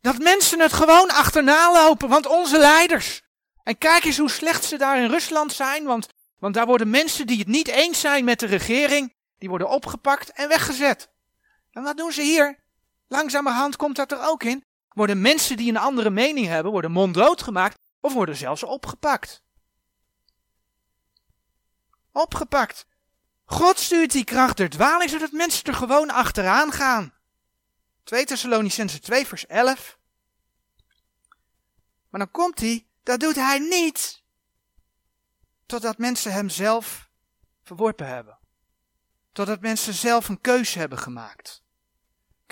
[0.00, 3.22] dat mensen het gewoon achterna lopen, want onze leiders.
[3.62, 7.26] En kijk eens hoe slecht ze daar in Rusland zijn, want, want daar worden mensen
[7.26, 11.10] die het niet eens zijn met de regering, die worden opgepakt en weggezet.
[11.70, 12.61] En wat doen ze hier?
[13.12, 14.64] Langzamerhand komt dat er ook in.
[14.88, 19.42] Worden mensen die een andere mening hebben, worden monddood gemaakt of worden zelfs opgepakt.
[22.12, 22.86] Opgepakt.
[23.44, 27.14] God stuurt die kracht der dwaling, zodat mensen er gewoon achteraan gaan.
[28.04, 29.98] 2 Thessalonicense 2 vers 11.
[32.08, 34.22] Maar dan komt hij, dat doet hij niet.
[35.66, 37.08] Totdat mensen hem zelf
[37.62, 38.38] verworpen hebben.
[39.32, 41.61] Totdat mensen zelf een keuze hebben gemaakt.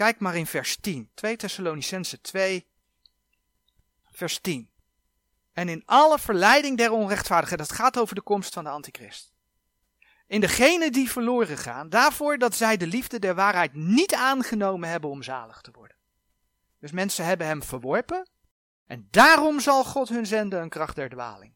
[0.01, 1.11] Kijk maar in vers 10.
[1.15, 2.67] 2 Thessalonicense 2,
[4.11, 4.71] vers 10.
[5.53, 9.33] En in alle verleiding der onrechtvaardigen, dat gaat over de komst van de antichrist.
[10.27, 15.11] In degene die verloren gaan, daarvoor dat zij de liefde der waarheid niet aangenomen hebben
[15.11, 15.97] om zalig te worden.
[16.79, 18.29] Dus mensen hebben hem verworpen.
[18.87, 21.55] En daarom zal God hun zenden een kracht der dwaling.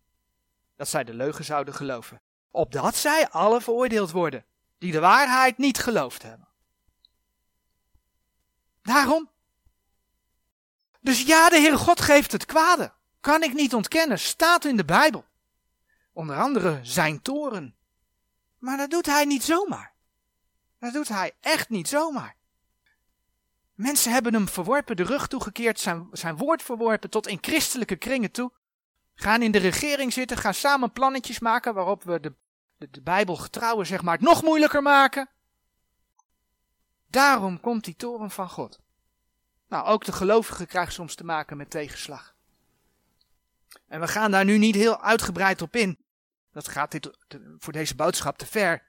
[0.76, 2.22] Dat zij de leugen zouden geloven.
[2.50, 4.46] Opdat zij alle veroordeeld worden,
[4.78, 6.53] die de waarheid niet geloofd hebben.
[8.84, 9.30] Daarom.
[11.00, 12.92] Dus ja, de Heere God geeft het kwade.
[13.20, 14.18] Kan ik niet ontkennen.
[14.18, 15.24] Staat in de Bijbel.
[16.12, 17.76] Onder andere zijn toren.
[18.58, 19.92] Maar dat doet hij niet zomaar.
[20.78, 22.36] Dat doet hij echt niet zomaar.
[23.74, 28.30] Mensen hebben hem verworpen, de rug toegekeerd, zijn, zijn woord verworpen tot in christelijke kringen
[28.30, 28.52] toe.
[29.14, 32.34] Gaan in de regering zitten, gaan samen plannetjes maken waarop we de,
[32.76, 35.28] de, de Bijbel getrouwen zeg maar het nog moeilijker maken.
[37.14, 38.79] Daarom komt die toren van God.
[39.68, 42.35] Nou, ook de gelovigen krijgen soms te maken met tegenslag.
[43.87, 45.98] En we gaan daar nu niet heel uitgebreid op in.
[46.53, 47.11] Dat gaat dit,
[47.59, 48.83] voor deze boodschap te ver.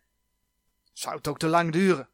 [0.94, 2.10] Zou het ook te lang duren.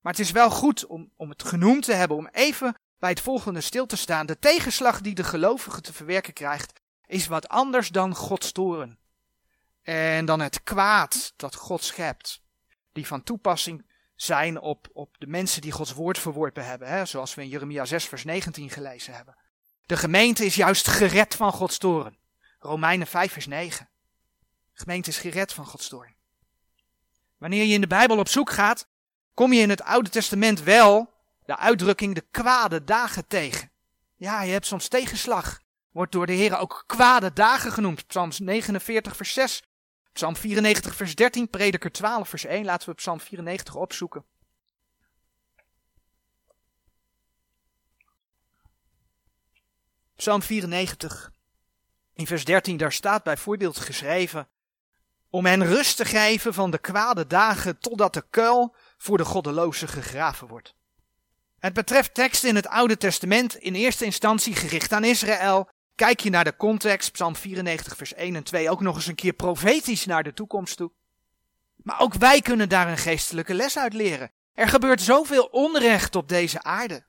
[0.00, 3.20] Maar het is wel goed om, om het genoemd te hebben, om even bij het
[3.20, 4.26] volgende stil te staan.
[4.26, 8.98] De tegenslag die de gelovige te verwerken krijgt, is wat anders dan Gods toren.
[9.82, 12.42] En dan het kwaad dat God schept.
[12.92, 13.86] Die van toepassing
[14.20, 16.88] zijn op, op de mensen die Gods woord verworpen hebben.
[16.88, 17.04] Hè?
[17.04, 19.36] Zoals we in Jeremia 6 vers 19 gelezen hebben.
[19.86, 22.18] De gemeente is juist gered van Gods toren.
[22.58, 23.88] Romeinen 5 vers 9.
[24.72, 26.14] De gemeente is gered van Gods toren.
[27.36, 28.88] Wanneer je in de Bijbel op zoek gaat,
[29.34, 31.12] kom je in het Oude Testament wel
[31.44, 33.70] de uitdrukking de kwade dagen tegen.
[34.16, 35.60] Ja, je hebt soms tegenslag.
[35.90, 38.06] Wordt door de Heer ook kwade dagen genoemd.
[38.06, 39.62] Psalms 49 vers 6.
[40.18, 41.48] Psalm 94 vers 13.
[41.50, 42.64] Prediker 12 vers 1.
[42.64, 44.24] Laten we Psalm 94 opzoeken.
[50.16, 51.32] Psalm 94.
[52.14, 54.48] In vers 13 daar staat bijvoorbeeld geschreven.
[55.30, 59.86] Om hen rust te geven van de kwade dagen totdat de kuil voor de goddeloze
[59.86, 60.74] gegraven wordt.
[61.58, 65.68] Het betreft teksten in het Oude Testament in eerste instantie gericht aan Israël.
[65.98, 69.14] Kijk je naar de context, Psalm 94, vers 1 en 2, ook nog eens een
[69.14, 70.92] keer profetisch naar de toekomst toe.
[71.76, 74.32] Maar ook wij kunnen daar een geestelijke les uit leren.
[74.52, 77.06] Er gebeurt zoveel onrecht op deze aarde.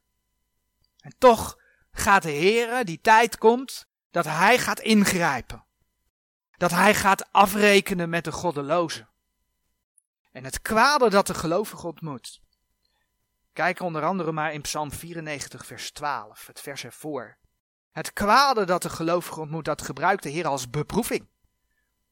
[0.99, 1.59] En toch
[1.91, 5.65] gaat de Heere, die tijd komt, dat Hij gaat ingrijpen.
[6.57, 9.09] Dat Hij gaat afrekenen met de goddelozen.
[10.31, 12.41] En het kwade dat de gelovige ontmoet.
[13.53, 17.38] Kijk onder andere maar in Psalm 94, vers 12, het vers ervoor.
[17.91, 21.27] Het kwade dat de gelovige ontmoet, dat gebruikt de Heer als beproeving,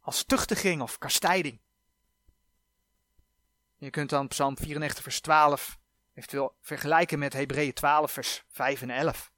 [0.02, 1.60] als tuchtiging of kastijding.
[3.78, 5.78] Je kunt dan Psalm 94, vers 12
[6.14, 9.32] eventueel vergelijken met Hebreeën 12, vers 5 en 11.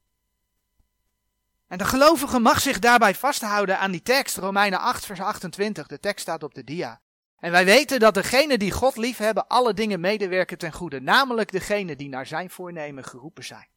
[1.67, 5.87] En de gelovige mag zich daarbij vasthouden aan die tekst, Romeinen 8, vers 28.
[5.87, 7.01] De tekst staat op de dia.
[7.39, 11.97] En wij weten dat degenen die God liefhebben alle dingen medewerken ten goede, namelijk degenen
[11.97, 13.67] die naar zijn voornemen geroepen zijn.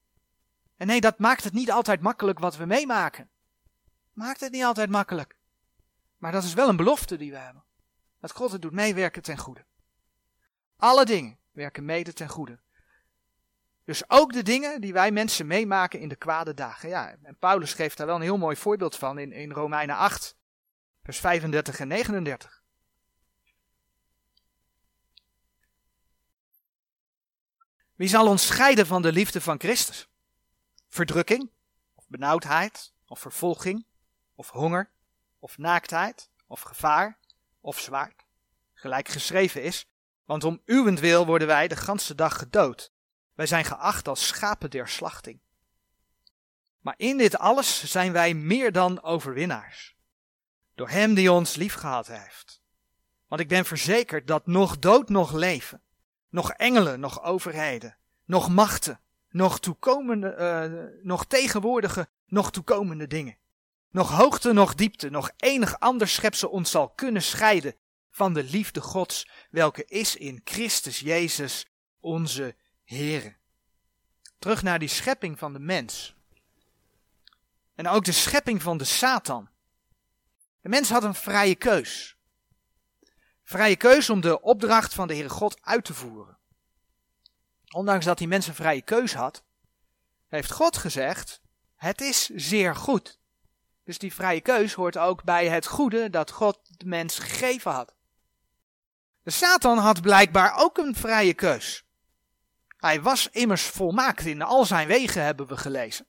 [0.83, 3.31] En nee, dat maakt het niet altijd makkelijk wat we meemaken.
[4.12, 5.37] Maakt het niet altijd makkelijk.
[6.18, 7.64] Maar dat is wel een belofte die we hebben.
[8.21, 9.64] Dat God het doet meewerken ten goede.
[10.77, 12.61] Alle dingen werken mede ten goede.
[13.85, 16.88] Dus ook de dingen die wij mensen meemaken in de kwade dagen.
[16.88, 20.37] Ja, en Paulus geeft daar wel een heel mooi voorbeeld van in, in Romeinen 8,
[21.03, 22.62] vers 35 en 39.
[27.95, 30.12] Wie zal ons scheiden van de liefde van Christus?
[30.92, 31.50] Verdrukking,
[31.94, 33.87] of benauwdheid, of vervolging,
[34.35, 34.90] of honger,
[35.38, 37.18] of naaktheid, of gevaar,
[37.61, 38.24] of zwaard.
[38.74, 39.87] Gelijk geschreven is,
[40.24, 42.92] want om uwentwil worden wij de ganse dag gedood.
[43.35, 45.40] Wij zijn geacht als schapen der slachting.
[46.81, 49.96] Maar in dit alles zijn wij meer dan overwinnaars.
[50.74, 52.62] Door hem die ons liefgehad heeft.
[53.26, 55.83] Want ik ben verzekerd dat nog dood, nog leven,
[56.28, 59.00] nog engelen, nog overheden, nog machten,
[59.33, 63.37] nog toekomende, uh, nog tegenwoordige, nog toekomende dingen.
[63.90, 67.75] Nog hoogte, nog diepte, nog enig ander schepsel ons zal kunnen scheiden
[68.11, 71.66] van de liefde Gods, welke is in Christus Jezus,
[72.01, 73.37] onze Heere.
[74.38, 76.14] Terug naar die schepping van de mens.
[77.75, 79.49] En ook de schepping van de Satan.
[80.61, 82.16] De mens had een vrije keus.
[83.42, 86.38] Vrije keus om de opdracht van de Heere God uit te voeren.
[87.72, 89.44] Ondanks dat die mens een vrije keus had,
[90.28, 91.40] heeft God gezegd:
[91.76, 93.20] Het is zeer goed.
[93.85, 97.94] Dus die vrije keus hoort ook bij het goede dat God de mens gegeven had.
[99.22, 101.85] De Satan had blijkbaar ook een vrije keus.
[102.76, 106.06] Hij was immers volmaakt in al zijn wegen, hebben we gelezen.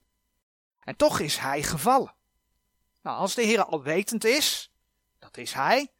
[0.80, 2.14] En toch is hij gevallen.
[3.02, 4.72] Nou, als de Heer alwetend is,
[5.18, 5.92] dat is hij,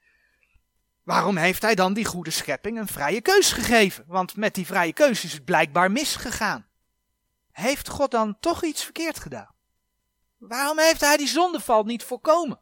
[1.05, 4.05] waarom heeft hij dan die goede schepping een vrije keus gegeven?
[4.07, 6.67] Want met die vrije keus is het blijkbaar misgegaan.
[7.51, 9.55] Heeft God dan toch iets verkeerd gedaan?
[10.39, 12.61] Waarom heeft hij die zondeval niet voorkomen?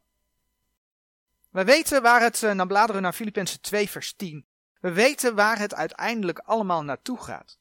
[1.51, 4.47] We weten waar het, uh, bladeren naar Filippenzen 2 vers 10.
[4.81, 7.59] We weten waar het uiteindelijk allemaal naartoe gaat.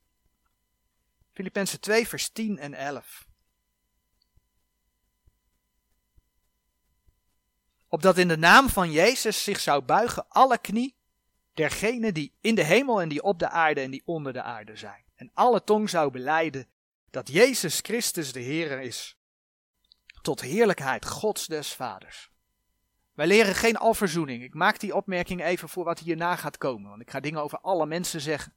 [1.33, 3.25] Filippenzen 2 vers 10 en 11.
[7.93, 10.95] Opdat in de naam van Jezus zich zou buigen alle knie
[11.53, 14.75] dergenen die in de hemel en die op de aarde en die onder de aarde
[14.75, 15.03] zijn.
[15.15, 16.67] En alle tong zou beleiden
[17.09, 19.17] dat Jezus Christus de Heer is.
[20.21, 22.29] Tot heerlijkheid Gods des Vaders.
[23.13, 24.43] Wij leren geen alverzoening.
[24.43, 27.59] Ik maak die opmerking even voor wat hierna gaat komen, want ik ga dingen over
[27.59, 28.53] alle mensen zeggen.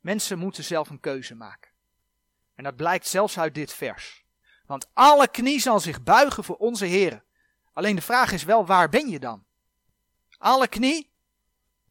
[0.00, 1.70] Mensen moeten zelf een keuze maken.
[2.54, 4.24] En dat blijkt zelfs uit dit vers.
[4.66, 7.23] Want alle knie zal zich buigen voor onze Heer.
[7.74, 9.44] Alleen de vraag is wel, waar ben je dan?
[10.38, 11.10] Alle knie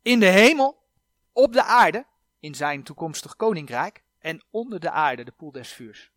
[0.01, 0.83] in de hemel,
[1.31, 2.05] op de aarde,
[2.39, 6.11] in zijn toekomstig koninkrijk, en onder de aarde, de poel des vuurs.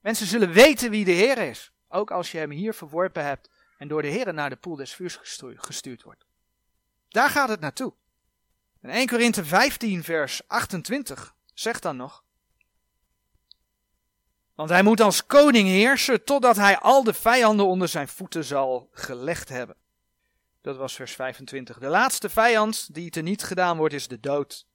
[0.00, 3.88] Mensen zullen weten wie de Heer is, ook als je hem hier verworpen hebt en
[3.88, 5.18] door de Heer naar de poel des vuurs
[5.56, 6.26] gestuurd wordt.
[7.08, 7.94] Daar gaat het naartoe.
[8.80, 12.24] En 1 Korinthe 15 vers 28 zegt dan nog,
[14.60, 18.88] want hij moet als koning heersen totdat hij al de vijanden onder zijn voeten zal
[18.92, 19.76] gelegd hebben.
[20.60, 21.78] Dat was vers 25.
[21.78, 24.66] De laatste vijand die teniet gedaan wordt is de dood.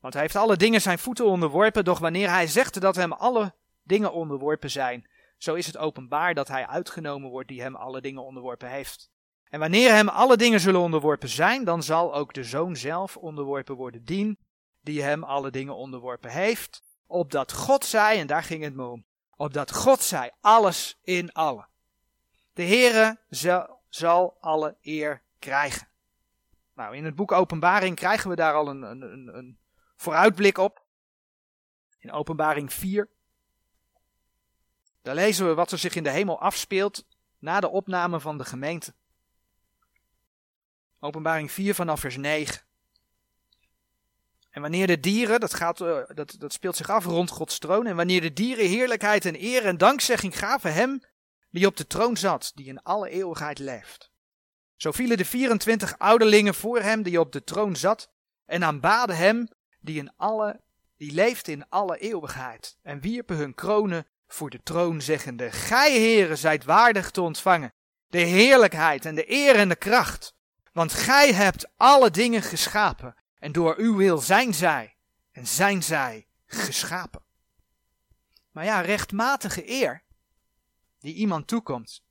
[0.00, 3.54] Want hij heeft alle dingen zijn voeten onderworpen, doch wanneer hij zegt dat hem alle
[3.82, 5.08] dingen onderworpen zijn,
[5.38, 9.10] zo is het openbaar dat hij uitgenomen wordt die hem alle dingen onderworpen heeft.
[9.48, 13.74] En wanneer hem alle dingen zullen onderworpen zijn, dan zal ook de zoon zelf onderworpen
[13.74, 14.38] worden dien,
[14.80, 19.05] die hem alle dingen onderworpen heeft, opdat God zij, en daar ging het me om,
[19.36, 21.68] opdat God zij alles in allen.
[22.52, 23.18] De Heere
[23.88, 25.88] zal, alle eer krijgen.
[26.74, 29.58] Nou, in het boek Openbaring krijgen we daar al een, een, een
[29.96, 30.84] vooruitblik op.
[31.98, 33.08] In Openbaring 4.
[35.02, 37.06] Daar lezen we wat er zich in de hemel afspeelt
[37.38, 38.94] na de opname van de gemeente.
[41.00, 42.65] Openbaring 4 vanaf vers 9.
[44.56, 47.86] En wanneer de dieren, dat, gaat, eh, dat, dat speelt zich af rond Gods troon,
[47.86, 51.00] en wanneer de dieren heerlijkheid en eer en dankzegging gaven hem
[51.50, 54.10] die op de troon zat, die in alle eeuwigheid leeft.
[54.76, 58.10] Zo vielen de 24 ouderlingen voor hem die op de troon zat
[58.44, 59.48] en aanbaden hem
[59.80, 60.60] die, in alle,
[60.96, 66.38] die leeft in alle eeuwigheid en wierpen hun kronen voor de troon zeggende, Gij heren
[66.38, 67.72] zijt waardig te ontvangen,
[68.06, 70.34] de heerlijkheid en de eer en de kracht,
[70.72, 74.96] want gij hebt alle dingen geschapen en door uw wil zijn zij
[75.30, 77.22] en zijn zij geschapen.
[78.50, 80.02] Maar ja, rechtmatige eer
[80.98, 82.04] die iemand toekomt,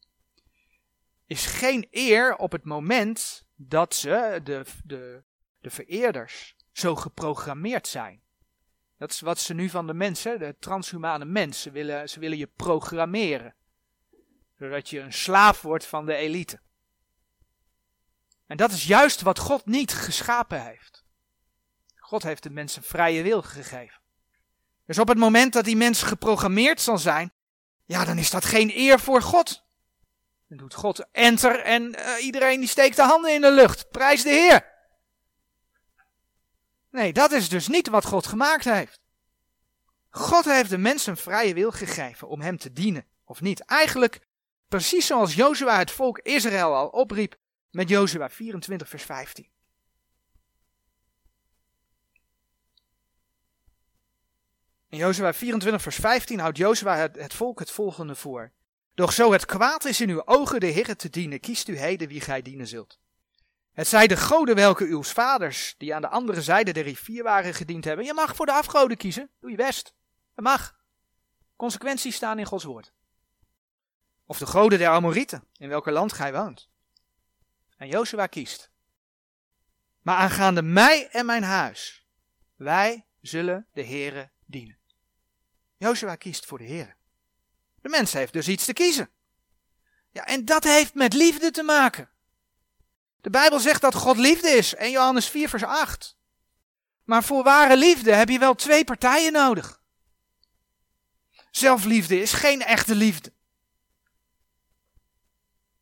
[1.26, 5.24] is geen eer op het moment dat ze de, de
[5.66, 8.22] de vereerders, zo geprogrammeerd zijn.
[8.98, 12.48] Dat is wat ze nu van de mensen, de transhumane mensen, willen, ze willen je
[12.48, 13.56] programmeren.
[14.58, 16.60] Zodat je een slaaf wordt van de elite.
[18.46, 20.95] En dat is juist wat God niet geschapen heeft.
[22.06, 24.02] God heeft de mensen vrije wil gegeven.
[24.86, 27.34] Dus op het moment dat die mens geprogrammeerd zal zijn,
[27.86, 29.64] ja, dan is dat geen eer voor God.
[30.48, 33.90] Dan doet God enter en uh, iedereen die steekt de handen in de lucht.
[33.90, 34.74] Prijs de Heer.
[36.90, 39.00] Nee, dat is dus niet wat God gemaakt heeft.
[40.10, 43.60] God heeft de mens een vrije wil gegeven om hem te dienen, of niet.
[43.60, 44.20] Eigenlijk
[44.68, 47.36] precies zoals Jozua het volk Israël al opriep
[47.72, 49.54] met Jozua 24 vers 15.
[54.96, 58.52] In Jozua 24 vers 15 houdt Jozua het, het volk het volgende voor.
[58.94, 62.08] Doch zo het kwaad is in uw ogen de Heer te dienen, kiest u heden
[62.08, 63.00] wie gij dienen zult.
[63.74, 67.54] Het zij de goden welke uw vaders, die aan de andere zijde der rivier waren,
[67.54, 68.06] gediend hebben.
[68.06, 69.94] Je mag voor de afgoden kiezen, doe je best.
[70.36, 70.76] Het mag.
[71.56, 72.92] Consequenties staan in Gods woord.
[74.26, 76.70] Of de goden der Amorieten, in welk land gij woont.
[77.78, 78.72] En Jozua kiest.
[80.02, 82.06] Maar aangaande mij en mijn huis,
[82.56, 84.84] wij zullen de Heere dienen.
[85.78, 86.96] Jozua kiest voor de Heer.
[87.82, 89.10] De mens heeft dus iets te kiezen.
[90.12, 92.10] Ja, en dat heeft met liefde te maken.
[93.22, 96.18] De Bijbel zegt dat God liefde is, 1 Johannes 4 vers 8.
[97.04, 99.82] Maar voor ware liefde heb je wel twee partijen nodig.
[101.52, 103.34] Zelfliefde is geen echte liefde.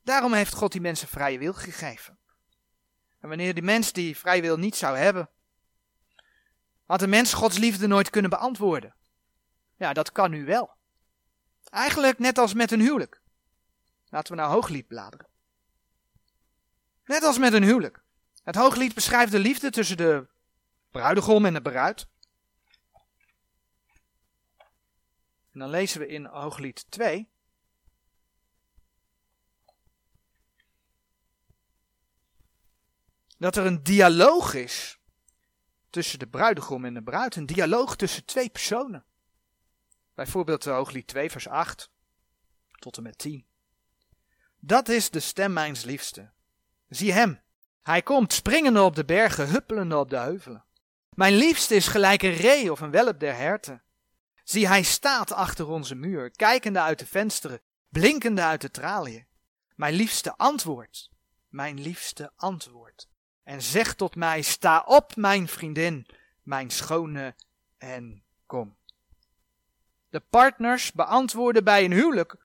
[0.03, 2.17] Daarom heeft God die mensen vrije wil gegeven.
[3.19, 5.29] En wanneer die mens die vrije wil niet zou hebben,
[6.85, 8.95] had de mens Gods liefde nooit kunnen beantwoorden.
[9.75, 10.71] Ja, dat kan nu wel.
[11.69, 13.21] Eigenlijk net als met een huwelijk.
[14.09, 15.27] Laten we naar Hooglied bladeren.
[17.05, 18.03] Net als met een huwelijk.
[18.43, 20.27] Het Hooglied beschrijft de liefde tussen de
[20.91, 22.07] bruidegom en de bruid.
[25.51, 27.31] En dan lezen we in Hooglied 2.
[33.37, 34.99] Dat er een dialoog is
[35.89, 37.35] tussen de bruidegom en de bruid.
[37.35, 39.05] Een dialoog tussen twee personen.
[40.13, 41.91] Bijvoorbeeld de Hooglied 2 vers 8
[42.79, 43.45] tot en met 10.
[44.59, 46.31] Dat is de stem mijns liefste.
[46.89, 47.41] Zie hem.
[47.81, 50.65] Hij komt springende op de bergen, huppelende op de heuvelen.
[51.09, 53.83] Mijn liefste is gelijk een ree of een welp der herten.
[54.43, 59.27] Zie, hij staat achter onze muur, kijkende uit de vensteren, blinkende uit de traliën.
[59.75, 61.09] Mijn liefste antwoord,
[61.49, 63.07] mijn liefste antwoord.
[63.43, 66.07] En zegt tot mij, sta op, mijn vriendin,
[66.41, 67.35] mijn schone,
[67.77, 68.77] en kom.
[70.13, 72.35] De partners beantwoorden bij een huwelijk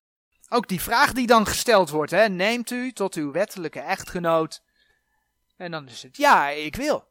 [0.49, 4.63] ook die vraag die dan gesteld wordt, hè, neemt u tot uw wettelijke echtgenoot?
[5.57, 7.05] En dan is het ja, ik wil.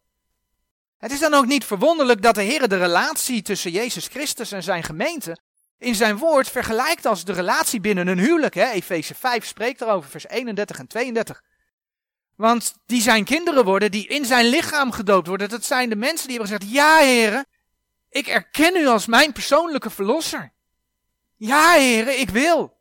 [0.97, 4.63] Het is dan ook niet verwonderlijk dat de Heer de relatie tussen Jezus Christus en
[4.63, 5.37] zijn gemeente
[5.77, 8.55] in zijn woord vergelijkt als de relatie binnen een huwelijk.
[8.55, 11.43] Efeze 5 spreekt erover, vers 31 en 32.
[12.35, 15.49] Want die zijn kinderen worden, die in zijn lichaam gedoopt worden.
[15.49, 17.45] Dat zijn de mensen die hebben gezegd, ja heren,
[18.09, 20.51] ik erken u als mijn persoonlijke verlosser.
[21.35, 22.77] Ja heren, ik wil.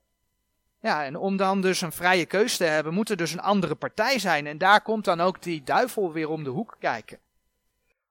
[0.81, 3.74] Ja, en om dan dus een vrije keus te hebben, moet er dus een andere
[3.74, 4.47] partij zijn.
[4.47, 7.18] En daar komt dan ook die duivel weer om de hoek kijken.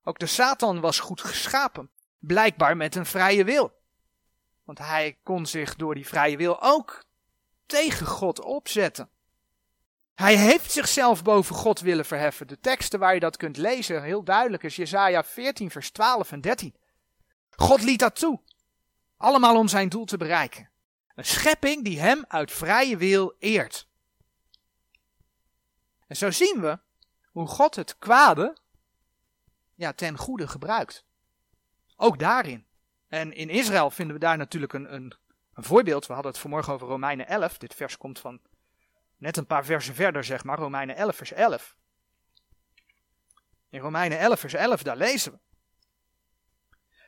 [0.03, 1.89] Ook de Satan was goed geschapen,
[2.19, 3.71] blijkbaar met een vrije wil.
[4.63, 7.03] Want hij kon zich door die vrije wil ook
[7.65, 9.09] tegen God opzetten.
[10.15, 12.47] Hij heeft zichzelf boven God willen verheffen.
[12.47, 16.41] De teksten waar je dat kunt lezen, heel duidelijk, is Jesaja 14, vers 12 en
[16.41, 16.75] 13.
[17.55, 18.41] God liet dat toe.
[19.17, 20.69] Allemaal om zijn doel te bereiken.
[21.15, 23.87] Een schepping die hem uit vrije wil eert.
[26.07, 26.79] En zo zien we
[27.31, 28.57] hoe God het kwade
[29.75, 31.05] ja, ten goede gebruikt.
[31.95, 32.65] Ook daarin.
[33.07, 35.13] En in Israël vinden we daar natuurlijk een, een,
[35.53, 36.05] een voorbeeld.
[36.05, 37.57] We hadden het vanmorgen over Romeinen 11.
[37.57, 38.41] Dit vers komt van
[39.17, 40.57] net een paar versen verder, zeg maar.
[40.57, 41.75] Romeinen 11, vers 11.
[43.69, 45.39] In Romeinen 11, vers 11, daar lezen we.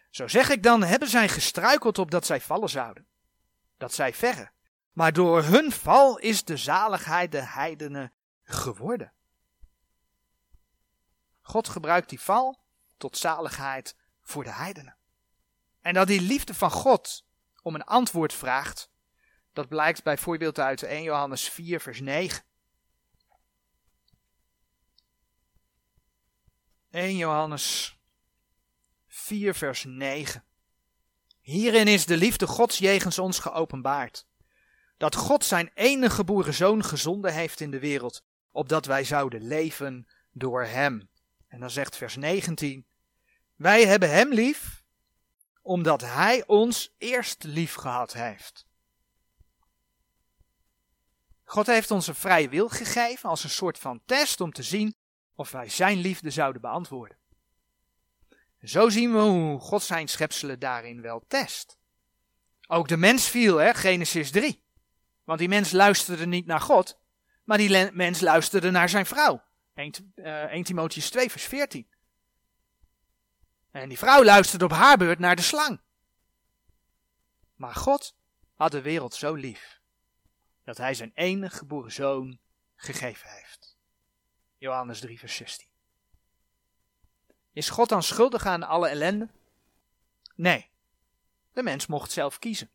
[0.09, 3.07] Zo zeg ik dan, hebben zij gestruikeld op dat zij vallen zouden
[3.77, 4.51] dat zij verre.
[4.91, 9.13] Maar door hun val is de zaligheid de heidenen geworden.
[11.41, 12.61] God gebruikt die val
[12.97, 14.97] tot zaligheid voor de heidenen.
[15.81, 17.25] En dat die liefde van God
[17.61, 18.89] om een antwoord vraagt,
[19.53, 22.43] dat blijkt bijvoorbeeld uit 1 Johannes 4, vers 9.
[26.89, 27.96] 1 Johannes
[29.17, 30.43] 4, vers 9.
[31.41, 34.27] Hierin is de liefde Gods jegens ons geopenbaard.
[34.97, 40.07] Dat God zijn enige geboren zoon gezonden heeft in de wereld, opdat wij zouden leven
[40.31, 41.09] door hem.
[41.47, 42.85] En dan zegt vers 19:
[43.55, 44.83] Wij hebben hem lief,
[45.61, 48.67] omdat hij ons eerst lief gehad heeft.
[51.43, 54.95] God heeft ons een vrije wil gegeven als een soort van test om te zien
[55.35, 57.17] of wij zijn liefde zouden beantwoorden.
[58.63, 61.77] Zo zien we hoe God zijn schepselen daarin wel test.
[62.67, 64.63] Ook de mens viel, hè, Genesis 3.
[65.23, 66.99] Want die mens luisterde niet naar God,
[67.43, 69.43] maar die mens luisterde naar zijn vrouw.
[69.73, 71.87] 1, uh, 1 Timotheus 2, vers 14.
[73.71, 75.81] En die vrouw luisterde op haar beurt naar de slang.
[77.55, 78.15] Maar God
[78.53, 79.81] had de wereld zo lief
[80.63, 82.39] dat hij zijn enige geboren zoon
[82.75, 83.77] gegeven heeft.
[84.57, 85.67] Johannes 3, vers 16.
[87.57, 89.29] Is God dan schuldig aan alle ellende?
[90.35, 90.69] Nee,
[91.53, 92.69] de mens mocht zelf kiezen.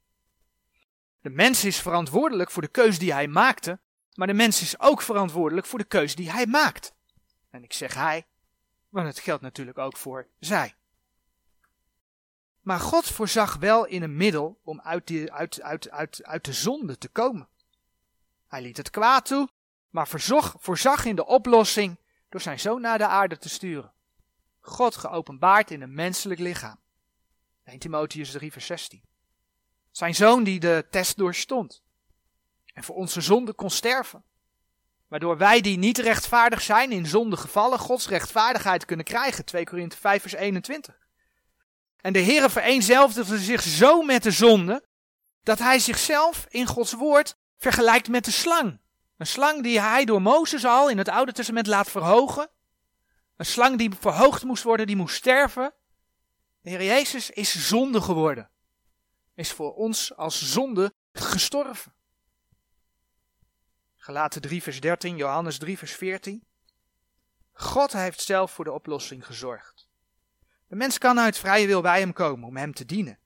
[1.20, 3.78] De mens is verantwoordelijk voor de keus die hij maakte,
[4.14, 6.94] maar de mens is ook verantwoordelijk voor de keus die hij maakt.
[7.50, 8.26] En ik zeg hij,
[8.88, 10.74] want het geldt natuurlijk ook voor zij.
[12.60, 16.98] Maar God voorzag wel in een middel om uit, uit, uit, uit, uit de zonde
[16.98, 17.48] te komen.
[18.48, 19.48] Hij liet het kwaad toe,
[19.90, 20.08] maar
[20.58, 23.91] voorzag in de oplossing door zijn zoon naar de aarde te sturen.
[24.62, 26.78] God geopenbaard in een menselijk lichaam.
[27.64, 29.02] 1 Timotheus 3 vers 16.
[29.90, 31.82] Zijn zoon die de test doorstond.
[32.74, 34.24] En voor onze zonde kon sterven.
[35.08, 39.44] Waardoor wij die niet rechtvaardig zijn in zonde gevallen, Gods rechtvaardigheid kunnen krijgen.
[39.44, 40.98] 2 Korinthe 5 vers 21.
[42.00, 44.84] En de Heere vereenzelvigde zich zo met de zonde,
[45.42, 48.80] dat hij zichzelf in Gods woord vergelijkt met de slang.
[49.16, 52.50] Een slang die hij door Mozes al in het Oude Testament laat verhogen.
[53.42, 55.74] Een slang die verhoogd moest worden, die moest sterven.
[56.60, 58.50] De Heer Jezus is zonde geworden.
[59.34, 61.94] Is voor ons als zonde gestorven.
[63.96, 66.44] Gelaten 3 vers 13, Johannes 3 vers 14.
[67.52, 69.88] God heeft zelf voor de oplossing gezorgd.
[70.66, 73.18] De mens kan uit vrije wil bij hem komen om hem te dienen.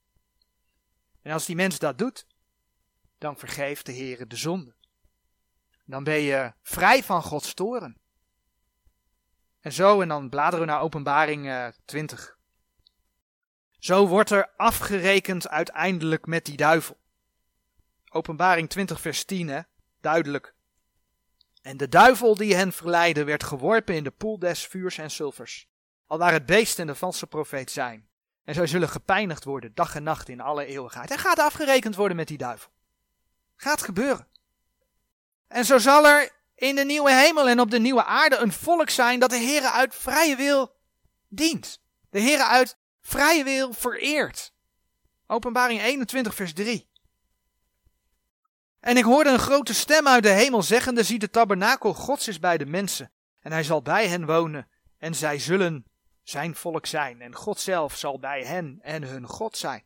[1.23, 2.27] En als die mens dat doet,
[3.19, 4.75] dan vergeeft de Heer de zonde.
[5.85, 8.05] Dan ben je vrij van Gods toren.
[9.67, 12.39] En zo, en dan bladeren we naar openbaring uh, 20.
[13.79, 16.97] Zo wordt er afgerekend uiteindelijk met die duivel.
[18.11, 19.61] Openbaring 20 vers 10, hè?
[20.01, 20.55] duidelijk.
[21.63, 25.69] En de duivel die hen verleidde werd geworpen in de poel des vuurs en zilvers.
[26.07, 28.09] Al waar het beest en de valse profeet zijn.
[28.45, 31.11] En zij zullen gepijnigd worden dag en nacht in alle eeuwigheid.
[31.11, 32.71] En gaat afgerekend worden met die duivel.
[33.57, 34.27] Gaat gebeuren.
[35.49, 38.91] En zo zal er in de nieuwe hemel en op de nieuwe aarde een volk
[38.91, 40.77] zijn dat de Heer uit vrije wil
[41.29, 41.81] dient.
[42.11, 44.53] De Heer uit vrije wil vereert.
[45.27, 46.89] Openbaring 21 vers 3.
[48.81, 52.39] En ik hoorde een grote stem uit de hemel zeggende, zie de tabernakel Gods is
[52.39, 53.13] bij de mensen.
[53.41, 55.87] En hij zal bij hen wonen en zij zullen
[56.23, 57.21] zijn volk zijn.
[57.21, 59.85] En God zelf zal bij hen en hun God zijn.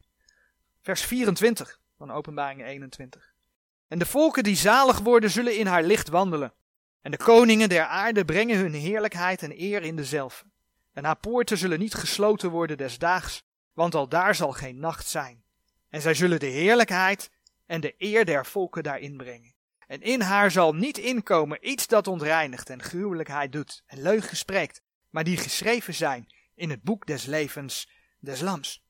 [0.83, 3.33] Vers 24 van openbaring 21.
[3.89, 6.55] En de volken die zalig worden zullen in haar licht wandelen.
[7.01, 10.49] En de koningen der aarde brengen hun heerlijkheid en eer in dezelfde.
[10.93, 13.43] En haar poorten zullen niet gesloten worden des daags,
[13.73, 15.45] want al daar zal geen nacht zijn.
[15.89, 17.31] En zij zullen de heerlijkheid
[17.67, 19.55] en de eer der volken daarin brengen.
[19.87, 24.83] En in haar zal niet inkomen iets dat ontreinigt en gruwelijkheid doet en leugen spreekt,
[25.11, 28.83] maar die geschreven zijn in het boek des levens des lams.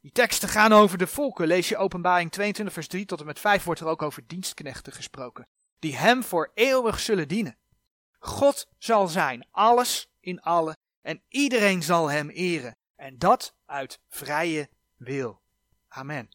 [0.00, 1.46] Die teksten gaan over de volken.
[1.46, 4.92] Lees je openbaring 22 vers 3 tot en met 5 wordt er ook over dienstknechten
[4.92, 5.48] gesproken.
[5.82, 7.58] Die hem voor eeuwig zullen dienen.
[8.18, 12.76] God zal zijn, alles in alle, en iedereen zal hem eren.
[12.96, 15.42] En dat uit vrije wil.
[15.88, 16.28] Amen.